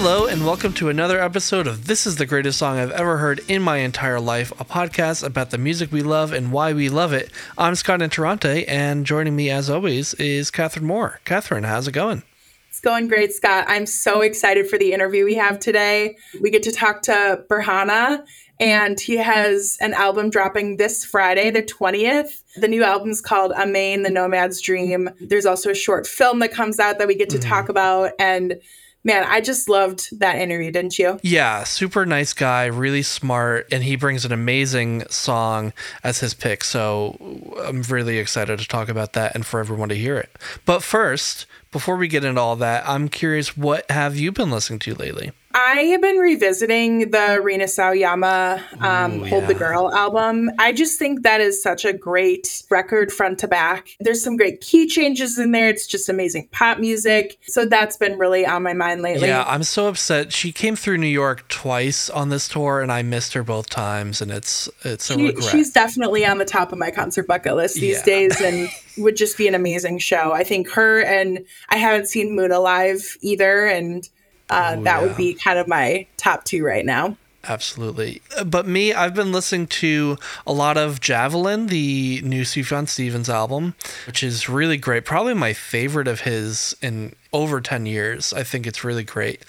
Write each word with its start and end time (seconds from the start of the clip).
Hello, 0.00 0.26
and 0.26 0.46
welcome 0.46 0.72
to 0.74 0.88
another 0.88 1.20
episode 1.20 1.66
of 1.66 1.88
This 1.88 2.06
is 2.06 2.14
the 2.14 2.24
Greatest 2.24 2.56
Song 2.56 2.78
I've 2.78 2.92
Ever 2.92 3.16
Heard 3.16 3.40
in 3.48 3.62
My 3.62 3.78
Entire 3.78 4.20
Life, 4.20 4.52
a 4.52 4.64
podcast 4.64 5.24
about 5.24 5.50
the 5.50 5.58
music 5.58 5.90
we 5.90 6.02
love 6.02 6.32
and 6.32 6.52
why 6.52 6.72
we 6.72 6.88
love 6.88 7.12
it. 7.12 7.32
I'm 7.58 7.74
Scott 7.74 7.98
Interrante, 7.98 8.64
and 8.68 9.04
joining 9.04 9.34
me, 9.34 9.50
as 9.50 9.68
always, 9.68 10.14
is 10.14 10.52
Katherine 10.52 10.86
Mohr. 10.86 11.16
Katherine, 11.24 11.64
how's 11.64 11.88
it 11.88 11.92
going? 11.92 12.22
It's 12.70 12.78
going 12.78 13.08
great, 13.08 13.32
Scott. 13.32 13.64
I'm 13.66 13.86
so 13.86 14.20
excited 14.20 14.70
for 14.70 14.78
the 14.78 14.92
interview 14.92 15.24
we 15.24 15.34
have 15.34 15.58
today. 15.58 16.16
We 16.40 16.52
get 16.52 16.62
to 16.62 16.72
talk 16.72 17.02
to 17.02 17.42
Berhana, 17.50 18.24
and 18.60 19.00
he 19.00 19.16
has 19.16 19.78
an 19.80 19.94
album 19.94 20.30
dropping 20.30 20.76
this 20.76 21.04
Friday, 21.04 21.50
the 21.50 21.64
20th. 21.64 22.44
The 22.54 22.68
new 22.68 22.84
album's 22.84 23.20
called 23.20 23.50
Amén, 23.50 24.04
The 24.04 24.10
Nomad's 24.10 24.60
Dream. 24.60 25.10
There's 25.20 25.44
also 25.44 25.70
a 25.70 25.74
short 25.74 26.06
film 26.06 26.38
that 26.38 26.52
comes 26.52 26.78
out 26.78 27.00
that 27.00 27.08
we 27.08 27.16
get 27.16 27.30
to 27.30 27.38
mm-hmm. 27.38 27.48
talk 27.48 27.68
about. 27.68 28.12
And 28.20 28.60
man, 29.08 29.24
I 29.26 29.40
just 29.40 29.68
loved 29.68 30.20
that 30.20 30.36
interview, 30.36 30.70
didn't 30.70 30.98
you? 30.98 31.18
Yeah, 31.22 31.64
super 31.64 32.04
nice 32.06 32.34
guy, 32.34 32.66
really 32.66 33.02
smart, 33.02 33.66
and 33.72 33.82
he 33.82 33.96
brings 33.96 34.24
an 34.24 34.32
amazing 34.32 35.04
song 35.08 35.72
as 36.04 36.20
his 36.20 36.34
pick. 36.34 36.62
So 36.62 37.16
I'm 37.64 37.82
really 37.82 38.18
excited 38.18 38.58
to 38.58 38.68
talk 38.68 38.88
about 38.88 39.14
that 39.14 39.34
and 39.34 39.44
for 39.44 39.60
everyone 39.60 39.88
to 39.88 39.96
hear 39.96 40.18
it. 40.18 40.30
But 40.66 40.82
first, 40.82 41.46
before 41.72 41.96
we 41.96 42.06
get 42.06 42.22
into 42.22 42.40
all 42.40 42.56
that, 42.56 42.86
I'm 42.86 43.08
curious 43.08 43.56
what 43.56 43.90
have 43.90 44.14
you 44.16 44.30
been 44.30 44.50
listening 44.50 44.78
to 44.80 44.94
lately? 44.94 45.32
I 45.52 45.82
have 45.82 46.02
been 46.02 46.18
revisiting 46.18 47.10
the 47.10 47.40
Rina 47.42 47.64
Sawayama 47.64 48.82
um, 48.82 49.22
Ooh, 49.22 49.24
Hold 49.26 49.46
the 49.46 49.54
Girl 49.54 49.90
album. 49.92 50.50
I 50.58 50.72
just 50.72 50.98
think 50.98 51.22
that 51.22 51.40
is 51.40 51.62
such 51.62 51.86
a 51.86 51.92
great 51.92 52.62
record 52.70 53.10
front 53.10 53.38
to 53.40 53.48
back. 53.48 53.88
There's 53.98 54.22
some 54.22 54.36
great 54.36 54.60
key 54.60 54.86
changes 54.86 55.38
in 55.38 55.52
there. 55.52 55.68
It's 55.68 55.86
just 55.86 56.08
amazing 56.10 56.48
pop 56.52 56.78
music. 56.78 57.38
So 57.42 57.64
that's 57.64 57.96
been 57.96 58.18
really 58.18 58.44
on 58.44 58.62
my 58.62 58.74
mind 58.74 59.00
lately. 59.00 59.28
Yeah, 59.28 59.44
I'm 59.46 59.62
so 59.62 59.88
upset. 59.88 60.32
She 60.32 60.52
came 60.52 60.76
through 60.76 60.98
New 60.98 61.06
York 61.06 61.48
twice 61.48 62.10
on 62.10 62.28
this 62.28 62.46
tour 62.46 62.82
and 62.82 62.92
I 62.92 63.02
missed 63.02 63.32
her 63.32 63.42
both 63.42 63.70
times 63.70 64.20
and 64.20 64.30
it's 64.30 64.68
it's 64.84 65.08
a 65.10 65.14
she, 65.14 65.26
regret. 65.28 65.50
She's 65.50 65.72
definitely 65.72 66.26
on 66.26 66.36
the 66.36 66.44
top 66.44 66.72
of 66.72 66.78
my 66.78 66.90
concert 66.90 67.26
bucket 67.26 67.56
list 67.56 67.76
these 67.76 67.98
yeah. 67.98 68.04
days 68.04 68.40
and 68.40 68.68
would 68.98 69.16
just 69.16 69.38
be 69.38 69.48
an 69.48 69.54
amazing 69.54 69.98
show. 69.98 70.32
I 70.32 70.44
think 70.44 70.68
her 70.72 71.00
and 71.00 71.44
I 71.70 71.78
haven't 71.78 72.06
seen 72.06 72.36
Moon 72.36 72.52
alive 72.52 73.16
either 73.22 73.66
and 73.66 74.08
uh, 74.50 74.76
Ooh, 74.78 74.84
that 74.84 75.00
yeah. 75.00 75.06
would 75.06 75.16
be 75.16 75.34
kind 75.34 75.58
of 75.58 75.68
my 75.68 76.06
top 76.16 76.44
two 76.44 76.64
right 76.64 76.84
now. 76.84 77.16
Absolutely. 77.48 78.20
Uh, 78.36 78.44
but 78.44 78.66
me, 78.66 78.92
I've 78.92 79.14
been 79.14 79.32
listening 79.32 79.68
to 79.68 80.18
a 80.46 80.52
lot 80.52 80.76
of 80.76 81.00
Javelin, 81.00 81.68
the 81.68 82.20
new 82.22 82.42
Sufjan 82.42 82.88
Stevens 82.88 83.30
album, 83.30 83.74
which 84.06 84.22
is 84.22 84.48
really 84.48 84.76
great. 84.76 85.04
Probably 85.04 85.34
my 85.34 85.52
favorite 85.52 86.08
of 86.08 86.22
his 86.22 86.76
in 86.82 87.14
over 87.32 87.60
10 87.60 87.86
years. 87.86 88.32
I 88.32 88.42
think 88.42 88.66
it's 88.66 88.82
really 88.82 89.04
great. 89.04 89.44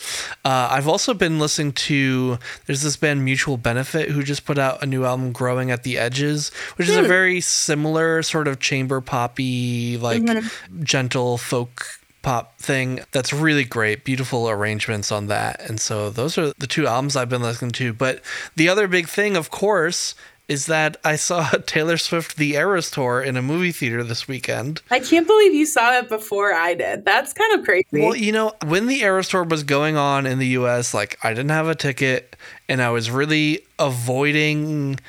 Uh, 0.46 0.70
I've 0.72 0.88
also 0.88 1.14
been 1.14 1.40
listening 1.40 1.74
to, 1.74 2.38
there's 2.68 2.84
this 2.84 2.96
band 2.96 3.26
Mutual 3.26 3.58
Benefit 3.58 4.10
who 4.10 4.22
just 4.22 4.46
put 4.46 4.58
out 4.58 4.84
a 4.84 4.86
new 4.86 5.04
album, 5.04 5.32
Growing 5.32 5.72
at 5.72 5.84
the 5.84 5.98
Edges, 5.98 6.50
which 6.76 6.88
is 6.88 6.96
a 6.96 7.02
hmm. 7.02 7.08
very 7.08 7.42
similar 7.42 8.22
sort 8.22 8.48
of 8.48 8.60
chamber 8.60 9.02
poppy, 9.02 9.98
like 9.98 10.22
mm-hmm. 10.22 10.84
gentle 10.84 11.38
folk 11.38 11.99
pop 12.22 12.58
thing 12.58 13.00
that's 13.12 13.32
really 13.32 13.64
great 13.64 14.04
beautiful 14.04 14.50
arrangements 14.50 15.12
on 15.12 15.28
that 15.28 15.62
and 15.70 15.80
so 15.80 16.10
those 16.10 16.38
are 16.38 16.52
the 16.58 16.68
two 16.68 16.86
albums 16.86 17.16
i've 17.16 17.30
been 17.30 17.42
listening 17.42 17.72
to 17.72 17.94
but 17.94 18.22
the 18.56 18.68
other 18.68 18.88
big 18.88 19.08
thing 19.08 19.38
of 19.38 19.50
course 19.50 20.16
is 20.50 20.66
that 20.66 20.98
I 21.06 21.16
saw 21.16 21.48
Taylor 21.66 21.96
Swift 21.96 22.36
the 22.36 22.56
Eras 22.56 22.92
tour 22.92 23.22
in 23.22 23.38
a 23.38 23.42
movie 23.42 23.72
theater 23.72 24.04
this 24.04 24.28
weekend. 24.28 24.82
I 24.90 25.00
can't 25.00 25.28
believe 25.28 25.54
you 25.54 25.68
saw 25.68 26.00
it 26.00 26.10
before 26.10 26.54
I 26.54 26.74
did. 26.74 27.06
That's 27.06 27.32
kind 27.32 27.58
of 27.58 27.64
crazy. 27.64 27.86
Well, 27.94 28.16
you 28.16 28.32
know, 28.32 28.54
when 28.66 28.88
the 28.88 29.04
Eras 29.04 29.30
tour 29.30 29.44
was 29.44 29.64
going 29.64 29.96
on 29.96 30.26
in 30.26 30.40
the 30.40 30.48
US, 30.48 30.94
like 30.94 31.18
I 31.24 31.30
didn't 31.30 31.52
have 31.52 31.68
a 31.68 31.76
ticket 31.76 32.36
and 32.68 32.82
I 32.82 32.90
was 32.90 33.12
really 33.12 33.62
avoiding 33.78 35.00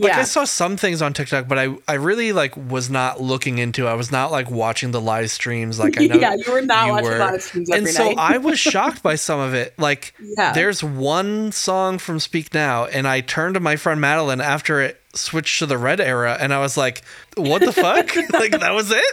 like 0.00 0.14
yeah. 0.14 0.20
I 0.20 0.24
saw 0.24 0.44
some 0.44 0.78
things 0.78 1.02
on 1.02 1.12
TikTok, 1.12 1.46
but 1.46 1.58
I, 1.58 1.76
I 1.86 1.94
really 1.94 2.32
like 2.32 2.56
was 2.56 2.88
not 2.88 3.20
looking 3.20 3.58
into. 3.58 3.86
I 3.86 3.92
was 3.92 4.10
not 4.10 4.32
like 4.32 4.50
watching 4.50 4.92
the 4.92 5.00
live 5.00 5.30
streams. 5.30 5.78
Like 5.78 6.00
I 6.00 6.06
know 6.06 6.16
yeah, 6.16 6.34
you 6.34 6.50
were 6.50 6.62
not 6.62 6.86
you 6.86 6.92
watching 6.92 7.10
were. 7.10 7.18
live 7.18 7.42
streams, 7.42 7.68
and 7.68 7.84
night. 7.84 7.92
so 7.92 8.14
I 8.16 8.38
was 8.38 8.58
shocked 8.58 9.02
by 9.02 9.16
some 9.16 9.38
of 9.38 9.52
it. 9.52 9.78
Like 9.78 10.14
yeah. 10.38 10.54
there's 10.54 10.82
one 10.82 11.52
song 11.52 11.98
from 11.98 12.18
Speak 12.18 12.54
Now, 12.54 12.86
and 12.86 13.06
I 13.06 13.20
turned 13.20 13.54
to 13.54 13.60
my 13.60 13.76
friend 13.76 14.00
Madeline 14.00 14.40
after 14.40 14.80
it 14.80 14.98
switched 15.14 15.58
to 15.58 15.66
the 15.66 15.76
Red 15.76 16.00
era, 16.00 16.34
and 16.40 16.54
I 16.54 16.60
was 16.60 16.78
like, 16.78 17.02
"What 17.36 17.60
the 17.60 17.72
fuck? 17.72 18.16
like 18.32 18.52
that 18.52 18.72
was 18.72 18.90
it." 18.90 19.04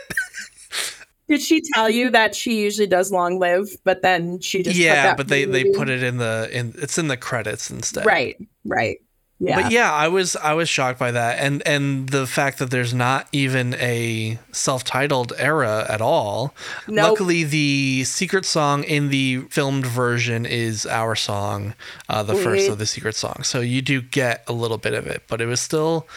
Did 1.27 1.41
she 1.41 1.61
tell 1.73 1.89
you 1.89 2.09
that 2.11 2.33
she 2.33 2.61
usually 2.61 2.87
does 2.87 3.11
long 3.11 3.39
live, 3.39 3.67
but 3.83 4.01
then 4.03 4.39
she 4.39 4.63
just 4.63 4.77
yeah, 4.77 5.15
but 5.15 5.27
they 5.27 5.43
they 5.43 5.65
put 5.65 5.89
it 5.89 6.01
in 6.01 6.15
the 6.15 6.49
in 6.53 6.73
it's 6.77 6.97
in 6.97 7.09
the 7.09 7.17
credits 7.17 7.69
instead. 7.69 8.05
Right, 8.05 8.37
right. 8.63 8.99
Yeah. 9.39 9.61
But 9.61 9.71
yeah, 9.71 9.93
I 9.93 10.07
was 10.07 10.35
I 10.35 10.53
was 10.53 10.67
shocked 10.67 10.97
by 10.97 11.11
that, 11.11 11.37
and 11.37 11.61
and 11.67 12.09
the 12.09 12.25
fact 12.25 12.57
that 12.57 12.71
there's 12.71 12.93
not 12.93 13.27
even 13.31 13.75
a 13.75 14.39
self-titled 14.51 15.31
era 15.37 15.85
at 15.87 16.01
all. 16.01 16.55
Nope. 16.87 17.11
Luckily, 17.11 17.43
the 17.43 18.03
secret 18.05 18.45
song 18.45 18.83
in 18.83 19.09
the 19.09 19.41
filmed 19.49 19.85
version 19.85 20.47
is 20.47 20.87
our 20.87 21.15
song, 21.15 21.75
uh, 22.09 22.23
the 22.23 22.33
mm-hmm. 22.33 22.43
first 22.43 22.69
of 22.69 22.79
the 22.79 22.87
secret 22.87 23.15
songs. 23.15 23.47
So 23.47 23.61
you 23.61 23.83
do 23.83 24.01
get 24.01 24.43
a 24.47 24.53
little 24.53 24.79
bit 24.79 24.95
of 24.95 25.05
it, 25.05 25.21
but 25.27 25.39
it 25.39 25.45
was 25.45 25.61
still 25.61 26.07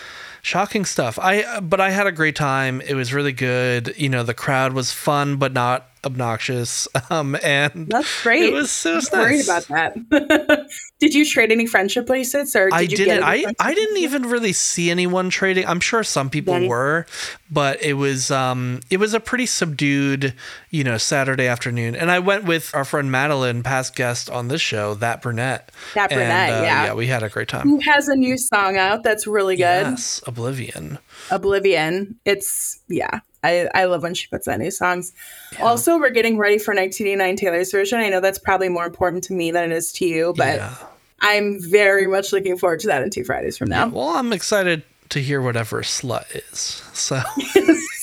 shocking 0.41 0.87
stuff. 0.87 1.19
I 1.19 1.61
but 1.61 1.79
I 1.79 1.91
had 1.91 2.07
a 2.07 2.13
great 2.13 2.37
time. 2.37 2.81
It 2.81 2.95
was 2.95 3.13
really 3.13 3.33
good. 3.33 3.95
You 3.99 4.09
know, 4.09 4.23
the 4.23 4.33
crowd 4.33 4.73
was 4.73 4.93
fun, 4.93 5.37
but 5.37 5.53
not 5.53 5.90
obnoxious. 6.05 6.89
Um, 7.11 7.37
and 7.43 7.89
that's 7.89 8.23
great. 8.23 8.45
It 8.45 8.53
was 8.53 8.71
so 8.71 8.95
nice. 8.95 9.13
worried 9.13 9.43
about 9.43 9.67
that. 9.69 10.69
did 11.01 11.13
you 11.13 11.25
trade 11.25 11.51
any 11.51 11.67
friendship 11.67 12.07
bracelets, 12.07 12.55
or 12.55 12.67
did 12.67 12.75
I 12.75 12.81
you 12.83 12.97
didn't. 12.97 13.25
I 13.25 13.47
I 13.59 13.75
didn't 13.75 13.97
even 13.97 14.23
really 14.27 14.53
see 14.53 14.91
anyone 14.93 15.29
trading. 15.31 15.67
I'm 15.67 15.81
sure 15.81 16.05
some 16.05 16.31
people 16.31 16.69
were, 16.69 17.07
but 17.51 17.83
it 17.83 17.95
was 17.95 18.31
um 18.31 18.81
it 18.91 18.99
was 18.99 19.13
a 19.13 19.19
pretty 19.19 19.47
subdued 19.47 20.35
you 20.71 20.85
know 20.85 20.99
Saturday 20.99 21.49
afternoon. 21.49 21.97
And 21.97 22.13
I 22.13 22.21
went 22.21 22.45
with 22.45 22.73
our 22.75 22.85
friend 22.85 23.11
Madeline, 23.11 23.65
past 23.65 23.97
guest 23.97 24.31
on 24.31 24.49
this 24.49 24.61
show, 24.61 24.95
that 24.95 25.21
brunette. 25.21 25.73
That 25.95 26.11
brunette, 26.11 26.51
and, 26.51 26.61
uh, 26.61 26.63
yeah, 26.63 26.85
yeah, 26.85 26.95
we 26.95 27.09
had 27.09 27.25
a 27.25 27.29
great 27.29 27.49
time. 27.49 27.67
Who 27.69 27.81
has 27.81 28.07
a 28.07 28.15
new 28.15 28.39
song 28.39 28.77
out 28.77 29.03
that's 29.03 29.27
really 29.27 29.57
good? 29.57 29.87
Yes, 29.87 30.23
Oblivion. 30.29 30.99
Oblivion. 31.31 32.21
It's 32.25 32.79
yeah. 32.89 33.21
I, 33.43 33.69
I 33.75 33.85
love 33.85 34.03
when 34.03 34.15
she 34.15 34.27
puts 34.29 34.47
out 34.49 34.59
new 34.59 34.71
songs. 34.71 35.13
Yeah. 35.53 35.65
Also, 35.65 35.99
we're 35.99 36.11
getting 36.11 36.37
ready 36.39 36.59
for 36.59 36.75
1989 36.75 37.37
Taylor's 37.37 37.73
version. 37.73 37.99
I 37.99 38.09
know 38.09 38.21
that's 38.21 38.39
probably 38.39 38.69
more 38.69 38.87
important 38.87 39.25
to 39.25 39.33
me 39.33 39.51
than 39.51 39.71
it 39.71 39.75
is 39.75 39.93
to 39.93 40.07
you, 40.07 40.35
but 40.37 40.57
yeah. 40.57 40.77
I'm 41.21 41.61
very 41.61 42.07
much 42.07 42.33
looking 42.33 42.57
forward 42.57 42.81
to 42.81 42.87
that 42.89 43.03
in 43.03 43.11
two 43.11 43.25
Fridays 43.25 43.57
from 43.57 43.69
now. 43.69 43.87
Yeah, 43.87 43.93
well, 43.93 44.09
I'm 44.09 44.33
excited 44.33 44.83
to 45.11 45.21
hear 45.21 45.43
whatever 45.43 45.83
slut 45.83 46.25
is. 46.35 46.83
So 46.93 47.17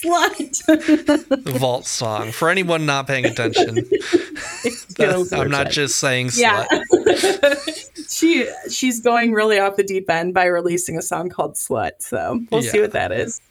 slut. 0.04 0.66
the 1.46 1.52
vault 1.58 1.86
song. 1.86 2.32
For 2.32 2.50
anyone 2.50 2.86
not 2.86 3.08
paying 3.08 3.26
attention. 3.26 3.78
I'm 5.32 5.50
not 5.50 5.72
just 5.72 5.98
saying 5.98 6.28
slut. 6.28 6.68
Yeah. 6.70 7.54
she 8.10 8.50
she's 8.70 9.00
going 9.00 9.32
really 9.32 9.60
off 9.60 9.78
the 9.78 9.84
deep 9.84 10.10
end 10.10 10.34
by 10.34 10.46
releasing 10.46 10.98
a 10.98 11.02
song 11.02 11.30
called 11.30 11.54
Slut. 11.54 11.92
So 12.00 12.42
we'll 12.52 12.64
yeah. 12.64 12.72
see 12.72 12.82
what 12.82 12.92
that 12.92 13.12
is. 13.12 13.42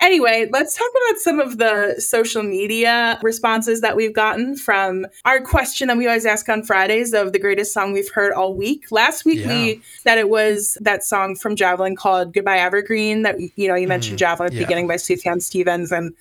Anyway, 0.00 0.48
let's 0.50 0.76
talk 0.76 0.88
about 0.90 1.20
some 1.20 1.38
of 1.38 1.58
the 1.58 1.94
social 1.98 2.42
media 2.42 3.18
responses 3.22 3.80
that 3.82 3.96
we've 3.96 4.14
gotten 4.14 4.56
from 4.56 5.06
our 5.24 5.40
question 5.40 5.88
that 5.88 5.96
we 5.96 6.06
always 6.06 6.26
ask 6.26 6.48
on 6.48 6.62
Fridays 6.62 7.12
of 7.12 7.32
the 7.32 7.38
greatest 7.38 7.72
song 7.72 7.92
we've 7.92 8.10
heard 8.10 8.32
all 8.32 8.54
week. 8.54 8.90
Last 8.90 9.24
week 9.24 9.40
yeah. 9.40 9.48
we 9.48 9.82
said 10.00 10.18
it 10.18 10.28
was 10.28 10.76
that 10.80 11.04
song 11.04 11.36
from 11.36 11.56
Javelin 11.56 11.96
called 11.96 12.32
Goodbye 12.32 12.58
Evergreen 12.58 13.22
that 13.22 13.38
you 13.56 13.68
know 13.68 13.74
you 13.74 13.86
mentioned 13.88 14.16
mm, 14.16 14.20
Javelin 14.20 14.46
at 14.46 14.52
the 14.52 14.58
yeah. 14.58 14.64
beginning 14.64 14.88
by 14.88 14.96
Sufjan 14.96 15.42
Stevens 15.42 15.92
and 15.92 16.14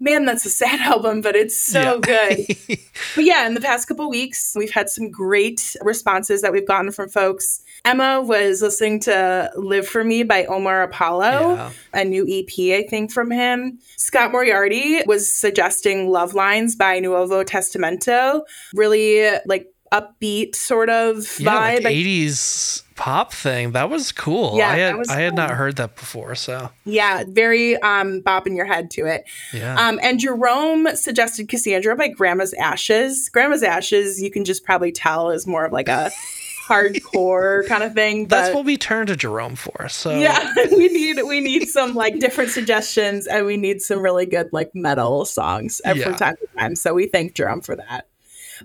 man, 0.00 0.24
that's 0.24 0.44
a 0.44 0.50
sad 0.50 0.80
album, 0.92 1.20
but 1.20 1.36
it's 1.36 1.60
so 1.60 2.00
yeah. 2.06 2.34
good. 2.34 2.46
but 3.14 3.24
yeah, 3.24 3.46
in 3.46 3.54
the 3.54 3.60
past 3.60 3.88
couple 3.88 4.08
weeks, 4.08 4.54
we've 4.56 4.70
had 4.70 4.88
some 4.88 5.10
great 5.10 5.76
responses 5.82 6.42
that 6.42 6.52
we've 6.52 6.66
gotten 6.66 6.90
from 6.92 7.08
folks. 7.08 7.62
Emma 7.84 8.20
was 8.20 8.62
listening 8.62 9.00
to 9.00 9.50
Live 9.56 9.86
for 9.86 10.04
Me 10.04 10.22
by 10.22 10.44
Omar 10.46 10.82
Apollo, 10.82 11.54
yeah. 11.54 11.70
a 11.94 12.04
new 12.04 12.26
EP, 12.28 12.78
I 12.78 12.86
think, 12.88 13.12
from 13.12 13.30
him. 13.30 13.78
Scott 13.96 14.32
Moriarty 14.32 15.02
was 15.06 15.32
suggesting 15.32 16.10
Love 16.10 16.34
Lines 16.34 16.76
by 16.76 17.00
Nuovo 17.00 17.44
Testamento. 17.44 18.42
Really 18.74 19.30
like 19.46 19.72
upbeat 19.92 20.54
sort 20.54 20.90
of 20.90 21.38
yeah, 21.38 21.50
vibe. 21.50 21.84
Like 21.84 21.94
80s 21.94 22.82
pop 22.98 23.32
thing. 23.32 23.72
That 23.72 23.88
was 23.88 24.12
cool. 24.12 24.58
Yeah, 24.58 24.70
I 24.70 24.76
had 24.76 25.08
I 25.08 25.20
had 25.20 25.30
cool. 25.30 25.36
not 25.36 25.50
heard 25.52 25.76
that 25.76 25.96
before. 25.96 26.34
So 26.34 26.70
yeah, 26.84 27.24
very 27.26 27.76
um 27.76 28.20
bopping 28.20 28.56
your 28.56 28.66
head 28.66 28.90
to 28.92 29.06
it. 29.06 29.24
Yeah. 29.54 29.76
Um 29.78 29.98
and 30.02 30.18
Jerome 30.18 30.94
suggested 30.96 31.48
Cassandra 31.48 31.96
by 31.96 32.08
Grandma's 32.08 32.52
Ashes. 32.54 33.30
Grandma's 33.30 33.62
Ashes, 33.62 34.20
you 34.20 34.30
can 34.30 34.44
just 34.44 34.64
probably 34.64 34.92
tell 34.92 35.30
is 35.30 35.46
more 35.46 35.64
of 35.64 35.72
like 35.72 35.88
a 35.88 36.10
hardcore 36.68 37.66
kind 37.66 37.82
of 37.82 37.94
thing. 37.94 38.26
That's 38.26 38.54
what 38.54 38.64
we 38.64 38.76
turn 38.76 39.06
to 39.06 39.16
Jerome 39.16 39.54
for. 39.54 39.88
So 39.88 40.18
yeah, 40.18 40.52
we 40.72 40.88
need 40.88 41.22
we 41.22 41.40
need 41.40 41.68
some 41.68 41.94
like 41.94 42.18
different 42.18 42.50
suggestions, 42.50 43.26
and 43.26 43.46
we 43.46 43.56
need 43.56 43.80
some 43.80 44.00
really 44.00 44.26
good 44.26 44.50
like 44.52 44.74
metal 44.74 45.24
songs 45.24 45.80
yeah. 45.84 45.94
from 45.94 46.14
time 46.16 46.34
to 46.36 46.58
time. 46.58 46.76
So 46.76 46.94
we 46.94 47.06
thank 47.06 47.34
Jerome 47.34 47.60
for 47.60 47.76
that. 47.76 48.07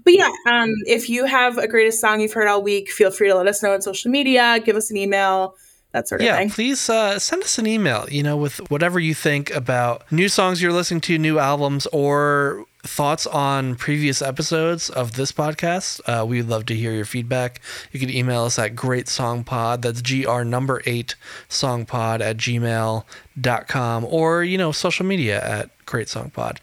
But 0.04 0.14
yeah, 0.14 0.32
um, 0.48 0.74
if 0.88 1.10
you 1.10 1.26
have 1.26 1.58
a 1.58 1.68
greatest 1.68 2.00
song 2.00 2.22
you've 2.22 2.34
heard 2.34 2.48
all 2.48 2.62
week, 2.62 2.92
feel 2.92 3.12
free 3.12 3.28
to 3.30 3.36
let 3.36 3.48
us 3.48 3.62
know 3.62 3.74
on 3.74 3.82
social 3.82 4.12
media, 4.12 4.60
give 4.64 4.76
us 4.76 4.90
an 4.92 4.98
email 4.98 5.56
that 5.94 6.08
sort 6.08 6.22
of 6.22 6.26
yeah, 6.26 6.38
thing. 6.38 6.50
please 6.50 6.90
uh, 6.90 7.18
send 7.18 7.44
us 7.44 7.58
an 7.58 7.66
email, 7.68 8.06
you 8.10 8.22
know, 8.24 8.36
with 8.36 8.58
whatever 8.70 9.00
you 9.00 9.14
think 9.14 9.50
about 9.52 10.04
new 10.12 10.28
songs 10.28 10.62
you're 10.62 10.74
listening 10.74 11.02
to, 11.02 11.18
new 11.18 11.40
albums, 11.40 11.88
or 11.94 12.66
thoughts 12.86 13.26
on 13.28 13.76
previous 13.76 14.22
episodes 14.22 14.90
of 14.90 15.14
this 15.16 15.32
podcast. 15.32 16.02
Uh, 16.06 16.26
we'd 16.26 16.42
love 16.48 16.66
to 16.66 16.76
hear 16.76 16.92
your 16.92 17.06
feedback. 17.06 17.62
You 17.94 18.00
can 18.00 18.10
email 18.10 18.44
us 18.44 18.60
at 18.60 18.76
great 18.76 19.08
song 19.08 19.46
pod. 19.46 19.84
That's 19.84 20.02
GR 20.02 20.42
number 20.44 20.82
eight 20.86 21.16
songpod 21.48 22.20
at 22.20 22.36
gmail.com 22.38 24.06
or, 24.06 24.44
you 24.44 24.58
know, 24.58 24.72
social 24.72 25.06
media 25.06 25.42
at 25.42 25.70
great 25.86 26.10
song 26.10 26.30
pod. 26.32 26.60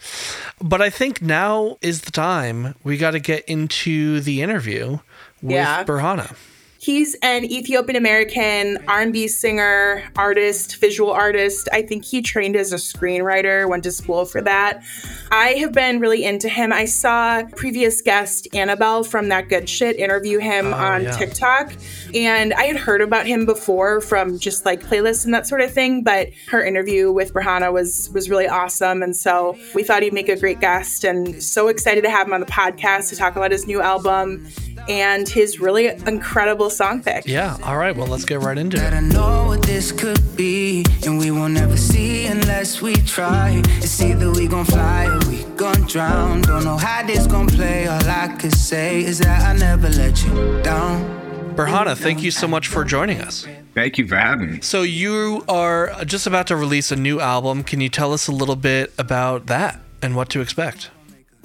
But 0.60 0.82
I 0.82 0.90
think 0.90 1.22
now 1.22 1.78
is 1.80 2.02
the 2.02 2.10
time 2.12 2.74
we 2.84 2.96
got 2.98 3.12
to 3.12 3.20
get 3.20 3.44
into 3.46 4.20
the 4.20 4.42
interview 4.42 4.98
with 5.40 5.52
Yeah. 5.52 5.84
Berhana. 5.84 6.34
He's 6.82 7.14
an 7.22 7.44
Ethiopian 7.44 7.94
American 7.96 8.78
R&B 8.88 9.28
singer, 9.28 10.02
artist, 10.16 10.76
visual 10.76 11.10
artist. 11.10 11.68
I 11.74 11.82
think 11.82 12.06
he 12.06 12.22
trained 12.22 12.56
as 12.56 12.72
a 12.72 12.76
screenwriter, 12.76 13.68
went 13.68 13.82
to 13.84 13.92
school 13.92 14.24
for 14.24 14.40
that. 14.40 14.82
I 15.30 15.48
have 15.58 15.72
been 15.72 16.00
really 16.00 16.24
into 16.24 16.48
him. 16.48 16.72
I 16.72 16.86
saw 16.86 17.42
previous 17.54 18.00
guest 18.00 18.48
Annabelle 18.54 19.04
from 19.04 19.28
That 19.28 19.50
Good 19.50 19.68
Shit 19.68 19.96
interview 19.96 20.38
him 20.38 20.68
Oh, 20.72 20.76
on 20.76 21.02
yeah. 21.02 21.10
TikTok, 21.10 21.74
and 22.14 22.54
I 22.54 22.64
had 22.64 22.76
heard 22.76 23.02
about 23.02 23.26
him 23.26 23.44
before 23.44 24.00
from 24.00 24.38
just 24.38 24.64
like 24.64 24.80
playlists 24.82 25.26
and 25.26 25.34
that 25.34 25.46
sort 25.46 25.60
of 25.60 25.70
thing. 25.72 26.02
But 26.02 26.30
her 26.48 26.64
interview 26.64 27.12
with 27.12 27.34
Berhana 27.34 27.74
was 27.74 28.08
was 28.14 28.30
really 28.30 28.48
awesome, 28.48 29.02
and 29.02 29.14
so 29.14 29.58
we 29.74 29.82
thought 29.82 30.02
he'd 30.02 30.14
make 30.14 30.30
a 30.30 30.36
great 30.36 30.60
guest. 30.60 31.04
And 31.04 31.42
so 31.42 31.68
excited 31.68 32.04
to 32.04 32.10
have 32.10 32.26
him 32.26 32.32
on 32.32 32.40
the 32.40 32.46
podcast 32.46 33.10
to 33.10 33.16
talk 33.16 33.36
about 33.36 33.50
his 33.50 33.66
new 33.66 33.82
album 33.82 34.48
and 34.90 35.28
his 35.28 35.60
really 35.60 35.86
incredible 35.86 36.68
song 36.68 37.00
pick. 37.02 37.24
Yeah. 37.26 37.56
All 37.62 37.76
right. 37.76 37.94
Well, 37.96 38.08
let's 38.08 38.24
get 38.24 38.40
right 38.40 38.58
into 38.58 38.76
it. 38.76 38.80
That 38.80 38.92
I 38.92 39.00
know 39.00 39.46
what 39.46 39.62
this 39.62 39.92
could 39.92 40.36
be, 40.36 40.84
and 41.06 41.16
we 41.16 41.30
will 41.30 41.48
never 41.48 41.76
see 41.76 42.26
unless 42.26 42.82
we 42.82 42.94
try. 42.94 43.62
It's 43.78 44.02
either 44.02 44.32
we 44.32 44.48
gon' 44.48 44.64
fly 44.64 45.06
or 45.06 45.20
we 45.30 45.44
gon' 45.56 45.82
drown. 45.82 46.42
Don't 46.42 46.64
know 46.64 46.76
how 46.76 47.06
this 47.06 47.26
gon' 47.28 47.46
play. 47.46 47.86
All 47.86 48.00
I 48.04 48.36
could 48.36 48.52
say 48.52 49.02
is 49.04 49.20
that 49.20 49.42
I 49.42 49.56
never 49.56 49.88
let 49.90 50.22
you 50.24 50.60
down. 50.62 51.18
Berhana, 51.54 51.96
thank 51.96 52.22
you 52.22 52.30
so 52.30 52.48
much 52.48 52.66
for 52.66 52.84
joining 52.84 53.20
us. 53.20 53.46
Thank 53.74 53.98
you 53.98 54.06
for 54.08 54.16
having 54.16 54.52
me. 54.52 54.60
So 54.60 54.82
you 54.82 55.44
are 55.48 56.04
just 56.04 56.26
about 56.26 56.48
to 56.48 56.56
release 56.56 56.90
a 56.90 56.96
new 56.96 57.20
album. 57.20 57.62
Can 57.62 57.80
you 57.80 57.88
tell 57.88 58.12
us 58.12 58.26
a 58.26 58.32
little 58.32 58.56
bit 58.56 58.92
about 58.98 59.46
that 59.46 59.80
and 60.02 60.16
what 60.16 60.30
to 60.30 60.40
expect? 60.40 60.90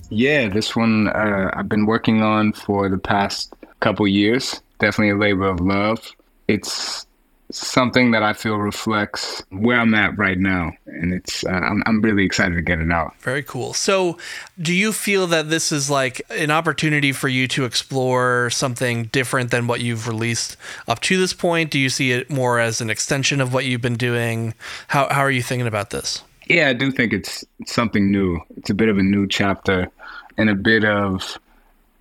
Yeah, 0.09 0.49
this 0.49 0.75
one 0.75 1.07
uh, 1.07 1.51
I've 1.53 1.69
been 1.69 1.85
working 1.85 2.21
on 2.21 2.53
for 2.53 2.89
the 2.89 2.97
past 2.97 3.53
couple 3.79 4.07
years. 4.07 4.61
Definitely 4.79 5.11
a 5.11 5.17
labor 5.17 5.47
of 5.47 5.59
love. 5.59 6.11
It's 6.47 7.07
something 7.51 8.11
that 8.11 8.23
I 8.23 8.33
feel 8.33 8.57
reflects 8.57 9.43
where 9.49 9.79
I'm 9.79 9.93
at 9.93 10.17
right 10.17 10.37
now, 10.37 10.71
and 10.87 11.13
it's 11.13 11.45
uh, 11.45 11.49
I'm, 11.49 11.83
I'm 11.85 12.01
really 12.01 12.25
excited 12.25 12.55
to 12.55 12.61
get 12.61 12.79
it 12.79 12.91
out. 12.91 13.13
Very 13.19 13.43
cool. 13.43 13.73
So, 13.73 14.17
do 14.59 14.73
you 14.73 14.91
feel 14.91 15.27
that 15.27 15.49
this 15.49 15.71
is 15.71 15.89
like 15.89 16.21
an 16.29 16.51
opportunity 16.51 17.11
for 17.11 17.27
you 17.27 17.47
to 17.49 17.65
explore 17.65 18.49
something 18.49 19.05
different 19.05 19.51
than 19.51 19.67
what 19.67 19.81
you've 19.81 20.07
released 20.07 20.57
up 20.87 20.99
to 21.01 21.17
this 21.17 21.33
point? 21.33 21.71
Do 21.71 21.79
you 21.79 21.89
see 21.89 22.11
it 22.11 22.29
more 22.29 22.59
as 22.59 22.81
an 22.81 22.89
extension 22.89 23.41
of 23.41 23.53
what 23.53 23.65
you've 23.65 23.81
been 23.81 23.97
doing? 23.97 24.53
How 24.89 25.07
how 25.11 25.21
are 25.21 25.31
you 25.31 25.43
thinking 25.43 25.67
about 25.67 25.91
this? 25.91 26.23
Yeah, 26.47 26.69
I 26.69 26.73
do 26.73 26.91
think 26.91 27.13
it's 27.13 27.43
something 27.65 28.11
new. 28.11 28.39
It's 28.57 28.69
a 28.69 28.73
bit 28.75 28.89
of 28.89 28.97
a 28.97 29.03
new 29.03 29.27
chapter 29.27 29.89
and 30.37 30.49
a 30.49 30.55
bit 30.55 30.85
of 30.85 31.37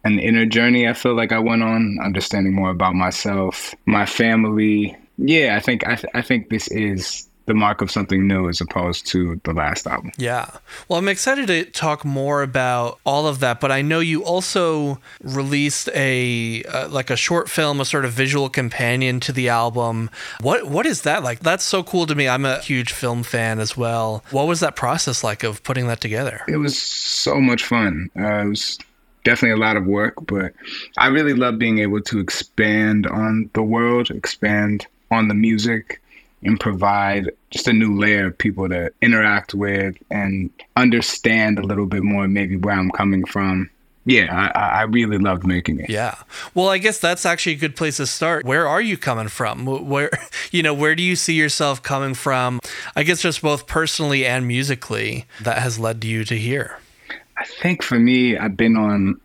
an 0.04 0.18
inner 0.18 0.44
journey 0.44 0.86
I 0.86 0.92
feel 0.92 1.14
like 1.14 1.32
I 1.32 1.38
went 1.38 1.62
on, 1.62 1.98
understanding 2.02 2.54
more 2.54 2.70
about 2.70 2.94
myself, 2.94 3.74
my 3.86 4.04
family. 4.04 4.96
Yeah, 5.16 5.56
I 5.56 5.60
think 5.60 5.86
I, 5.86 5.94
th- 5.94 6.12
I 6.14 6.20
think 6.20 6.50
this 6.50 6.68
is 6.68 7.28
the 7.46 7.54
mark 7.54 7.82
of 7.82 7.90
something 7.90 8.26
new 8.26 8.48
as 8.48 8.60
opposed 8.60 9.06
to 9.08 9.40
the 9.44 9.52
last 9.52 9.86
album. 9.86 10.12
Yeah. 10.16 10.50
Well, 10.88 10.98
I'm 10.98 11.08
excited 11.08 11.46
to 11.48 11.64
talk 11.64 12.04
more 12.04 12.42
about 12.42 12.98
all 13.04 13.26
of 13.26 13.40
that, 13.40 13.60
but 13.60 13.70
I 13.70 13.82
know 13.82 14.00
you 14.00 14.24
also 14.24 14.98
released 15.22 15.88
a 15.94 16.62
uh, 16.64 16.88
like 16.88 17.10
a 17.10 17.16
short 17.16 17.50
film, 17.50 17.80
a 17.80 17.84
sort 17.84 18.04
of 18.04 18.12
visual 18.12 18.48
companion 18.48 19.20
to 19.20 19.32
the 19.32 19.48
album. 19.48 20.10
What 20.40 20.68
what 20.68 20.86
is 20.86 21.02
that 21.02 21.22
like? 21.22 21.40
That's 21.40 21.64
so 21.64 21.82
cool 21.82 22.06
to 22.06 22.14
me. 22.14 22.28
I'm 22.28 22.44
a 22.44 22.60
huge 22.60 22.92
film 22.92 23.22
fan 23.22 23.60
as 23.60 23.76
well. 23.76 24.24
What 24.30 24.46
was 24.46 24.60
that 24.60 24.76
process 24.76 25.22
like 25.22 25.42
of 25.42 25.62
putting 25.62 25.86
that 25.88 26.00
together? 26.00 26.42
It 26.48 26.56
was 26.56 26.80
so 26.80 27.40
much 27.40 27.64
fun. 27.64 28.10
Uh, 28.18 28.44
it 28.44 28.48
was 28.48 28.78
definitely 29.24 29.60
a 29.60 29.64
lot 29.64 29.76
of 29.76 29.86
work, 29.86 30.14
but 30.26 30.52
I 30.98 31.08
really 31.08 31.34
love 31.34 31.58
being 31.58 31.78
able 31.78 32.00
to 32.02 32.20
expand 32.20 33.06
on 33.06 33.50
the 33.54 33.62
world, 33.62 34.10
expand 34.10 34.86
on 35.10 35.28
the 35.28 35.34
music, 35.34 36.00
and 36.44 36.60
provide 36.60 37.30
just 37.50 37.68
a 37.68 37.72
new 37.72 37.98
layer 37.98 38.26
of 38.26 38.38
people 38.38 38.68
to 38.68 38.90
interact 39.00 39.54
with 39.54 39.96
and 40.10 40.50
understand 40.76 41.58
a 41.58 41.62
little 41.62 41.86
bit 41.86 42.02
more, 42.02 42.28
maybe 42.28 42.56
where 42.56 42.74
I'm 42.74 42.90
coming 42.90 43.24
from. 43.24 43.70
Yeah, 44.06 44.50
I, 44.54 44.80
I 44.80 44.82
really 44.82 45.16
loved 45.16 45.46
making 45.46 45.80
it. 45.80 45.88
Yeah. 45.88 46.16
Well, 46.52 46.68
I 46.68 46.76
guess 46.76 46.98
that's 46.98 47.24
actually 47.24 47.52
a 47.52 47.58
good 47.58 47.74
place 47.74 47.96
to 47.96 48.06
start. 48.06 48.44
Where 48.44 48.68
are 48.68 48.80
you 48.80 48.98
coming 48.98 49.28
from? 49.28 49.64
Where, 49.64 50.10
you 50.50 50.62
know, 50.62 50.74
where 50.74 50.94
do 50.94 51.02
you 51.02 51.16
see 51.16 51.34
yourself 51.34 51.82
coming 51.82 52.12
from? 52.12 52.60
I 52.94 53.02
guess 53.02 53.22
just 53.22 53.40
both 53.40 53.66
personally 53.66 54.26
and 54.26 54.46
musically 54.46 55.24
that 55.40 55.58
has 55.58 55.78
led 55.78 56.04
you 56.04 56.24
to 56.24 56.38
here. 56.38 56.78
I 57.38 57.44
think 57.44 57.82
for 57.82 57.98
me, 57.98 58.36
I've 58.36 58.56
been 58.56 58.76
on 58.76 59.20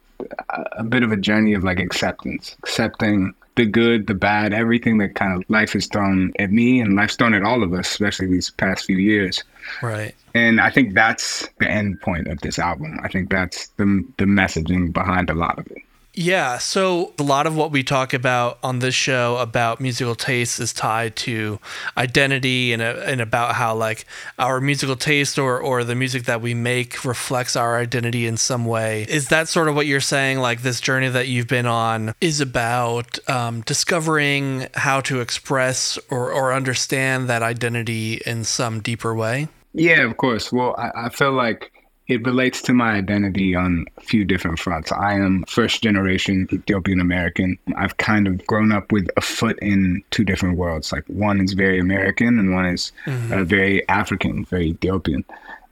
a, 0.49 0.65
a 0.77 0.83
bit 0.83 1.03
of 1.03 1.11
a 1.11 1.17
journey 1.17 1.53
of 1.53 1.63
like 1.63 1.79
acceptance, 1.79 2.55
accepting 2.63 3.33
the 3.59 3.65
good, 3.65 4.07
the 4.07 4.13
bad, 4.13 4.53
everything 4.53 4.99
that 4.99 5.15
kind 5.15 5.35
of 5.35 5.43
life 5.49 5.73
has 5.73 5.85
thrown 5.87 6.31
at 6.39 6.49
me 6.49 6.79
and 6.79 6.95
life's 6.95 7.17
thrown 7.17 7.33
at 7.33 7.43
all 7.43 7.61
of 7.61 7.73
us, 7.73 7.91
especially 7.91 8.27
these 8.27 8.51
past 8.51 8.85
few 8.85 8.95
years. 8.95 9.43
Right. 9.83 10.15
And 10.33 10.61
I 10.61 10.69
think 10.69 10.93
that's 10.93 11.45
the 11.59 11.69
end 11.69 11.99
point 11.99 12.27
of 12.27 12.39
this 12.39 12.57
album. 12.57 12.97
I 13.03 13.09
think 13.09 13.29
that's 13.29 13.67
the 13.75 14.05
the 14.17 14.23
messaging 14.23 14.93
behind 14.93 15.29
a 15.29 15.33
lot 15.33 15.59
of 15.59 15.67
it. 15.67 15.79
Yeah, 16.13 16.57
so 16.57 17.13
a 17.19 17.23
lot 17.23 17.45
of 17.45 17.55
what 17.55 17.71
we 17.71 17.83
talk 17.83 18.13
about 18.13 18.57
on 18.63 18.79
this 18.79 18.95
show 18.95 19.37
about 19.37 19.79
musical 19.79 20.15
taste 20.15 20.59
is 20.59 20.73
tied 20.73 21.15
to 21.17 21.59
identity 21.97 22.73
and, 22.73 22.81
uh, 22.81 23.01
and 23.05 23.21
about 23.21 23.55
how 23.55 23.75
like 23.75 24.05
our 24.37 24.59
musical 24.59 24.95
taste 24.95 25.37
or, 25.37 25.59
or 25.59 25.83
the 25.83 25.95
music 25.95 26.23
that 26.23 26.41
we 26.41 26.53
make 26.53 27.05
reflects 27.05 27.55
our 27.55 27.77
identity 27.77 28.25
in 28.25 28.37
some 28.37 28.65
way. 28.65 29.05
Is 29.07 29.27
that 29.29 29.47
sort 29.47 29.67
of 29.69 29.75
what 29.75 29.85
you're 29.85 30.01
saying? 30.01 30.39
Like 30.39 30.61
this 30.63 30.81
journey 30.81 31.09
that 31.09 31.27
you've 31.27 31.47
been 31.47 31.67
on 31.67 32.15
is 32.19 32.41
about 32.41 33.19
um, 33.29 33.61
discovering 33.61 34.67
how 34.73 35.01
to 35.01 35.21
express 35.21 35.99
or, 36.09 36.31
or 36.31 36.53
understand 36.53 37.29
that 37.29 37.43
identity 37.43 38.21
in 38.25 38.43
some 38.43 38.81
deeper 38.81 39.13
way? 39.13 39.47
Yeah, 39.73 40.01
of 40.01 40.17
course. 40.17 40.51
Well, 40.51 40.75
I, 40.77 41.05
I 41.05 41.09
feel 41.09 41.33
like 41.33 41.71
it 42.09 42.25
relates 42.25 42.59
to 42.63 42.73
my 42.73 42.93
identity 42.93 43.53
on 43.53 43.85
a 43.97 44.01
few 44.01 44.25
different 44.25 44.57
fronts. 44.57 44.91
I 44.91 45.13
am 45.13 45.43
first 45.47 45.83
generation 45.83 46.47
Ethiopian 46.51 46.99
American. 46.99 47.57
I've 47.77 47.97
kind 47.97 48.27
of 48.27 48.45
grown 48.47 48.71
up 48.71 48.91
with 48.91 49.07
a 49.15 49.21
foot 49.21 49.59
in 49.61 50.03
two 50.09 50.25
different 50.25 50.57
worlds. 50.57 50.91
Like 50.91 51.05
one 51.05 51.39
is 51.39 51.53
very 51.53 51.79
American 51.79 52.39
and 52.39 52.55
one 52.55 52.65
is 52.65 52.91
uh, 53.31 53.43
very 53.43 53.87
African, 53.89 54.43
very 54.45 54.69
Ethiopian. 54.69 55.23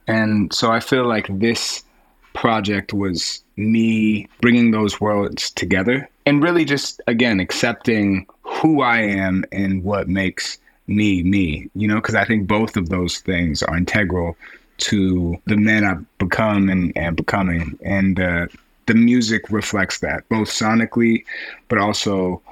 And 0.06 0.52
so 0.54 0.70
I 0.70 0.78
feel 0.78 1.06
like 1.06 1.26
this 1.28 1.82
project 2.34 2.94
was 2.94 3.42
me 3.56 4.28
bringing 4.40 4.70
those 4.70 5.00
worlds 5.00 5.50
together 5.50 6.08
and 6.24 6.40
really 6.40 6.64
just, 6.64 7.00
again, 7.08 7.40
accepting 7.40 8.26
who 8.42 8.80
I 8.80 9.00
am 9.00 9.44
and 9.50 9.82
what 9.82 10.08
makes 10.08 10.58
me 10.86 11.22
me, 11.24 11.68
you 11.74 11.88
know, 11.88 11.96
because 11.96 12.14
I 12.14 12.24
think 12.24 12.46
both 12.46 12.76
of 12.76 12.88
those 12.88 13.18
things 13.18 13.62
are 13.62 13.76
integral 13.76 14.36
to 14.78 15.36
the 15.46 15.56
man 15.56 15.84
I've 15.84 16.18
become 16.18 16.68
and, 16.68 16.92
and 16.96 17.16
becoming. 17.16 17.78
And 17.84 18.18
uh, 18.18 18.46
the 18.86 18.94
music 18.94 19.50
reflects 19.50 20.00
that, 20.00 20.28
both 20.28 20.48
sonically, 20.48 21.24
but 21.68 21.78
also 21.78 22.42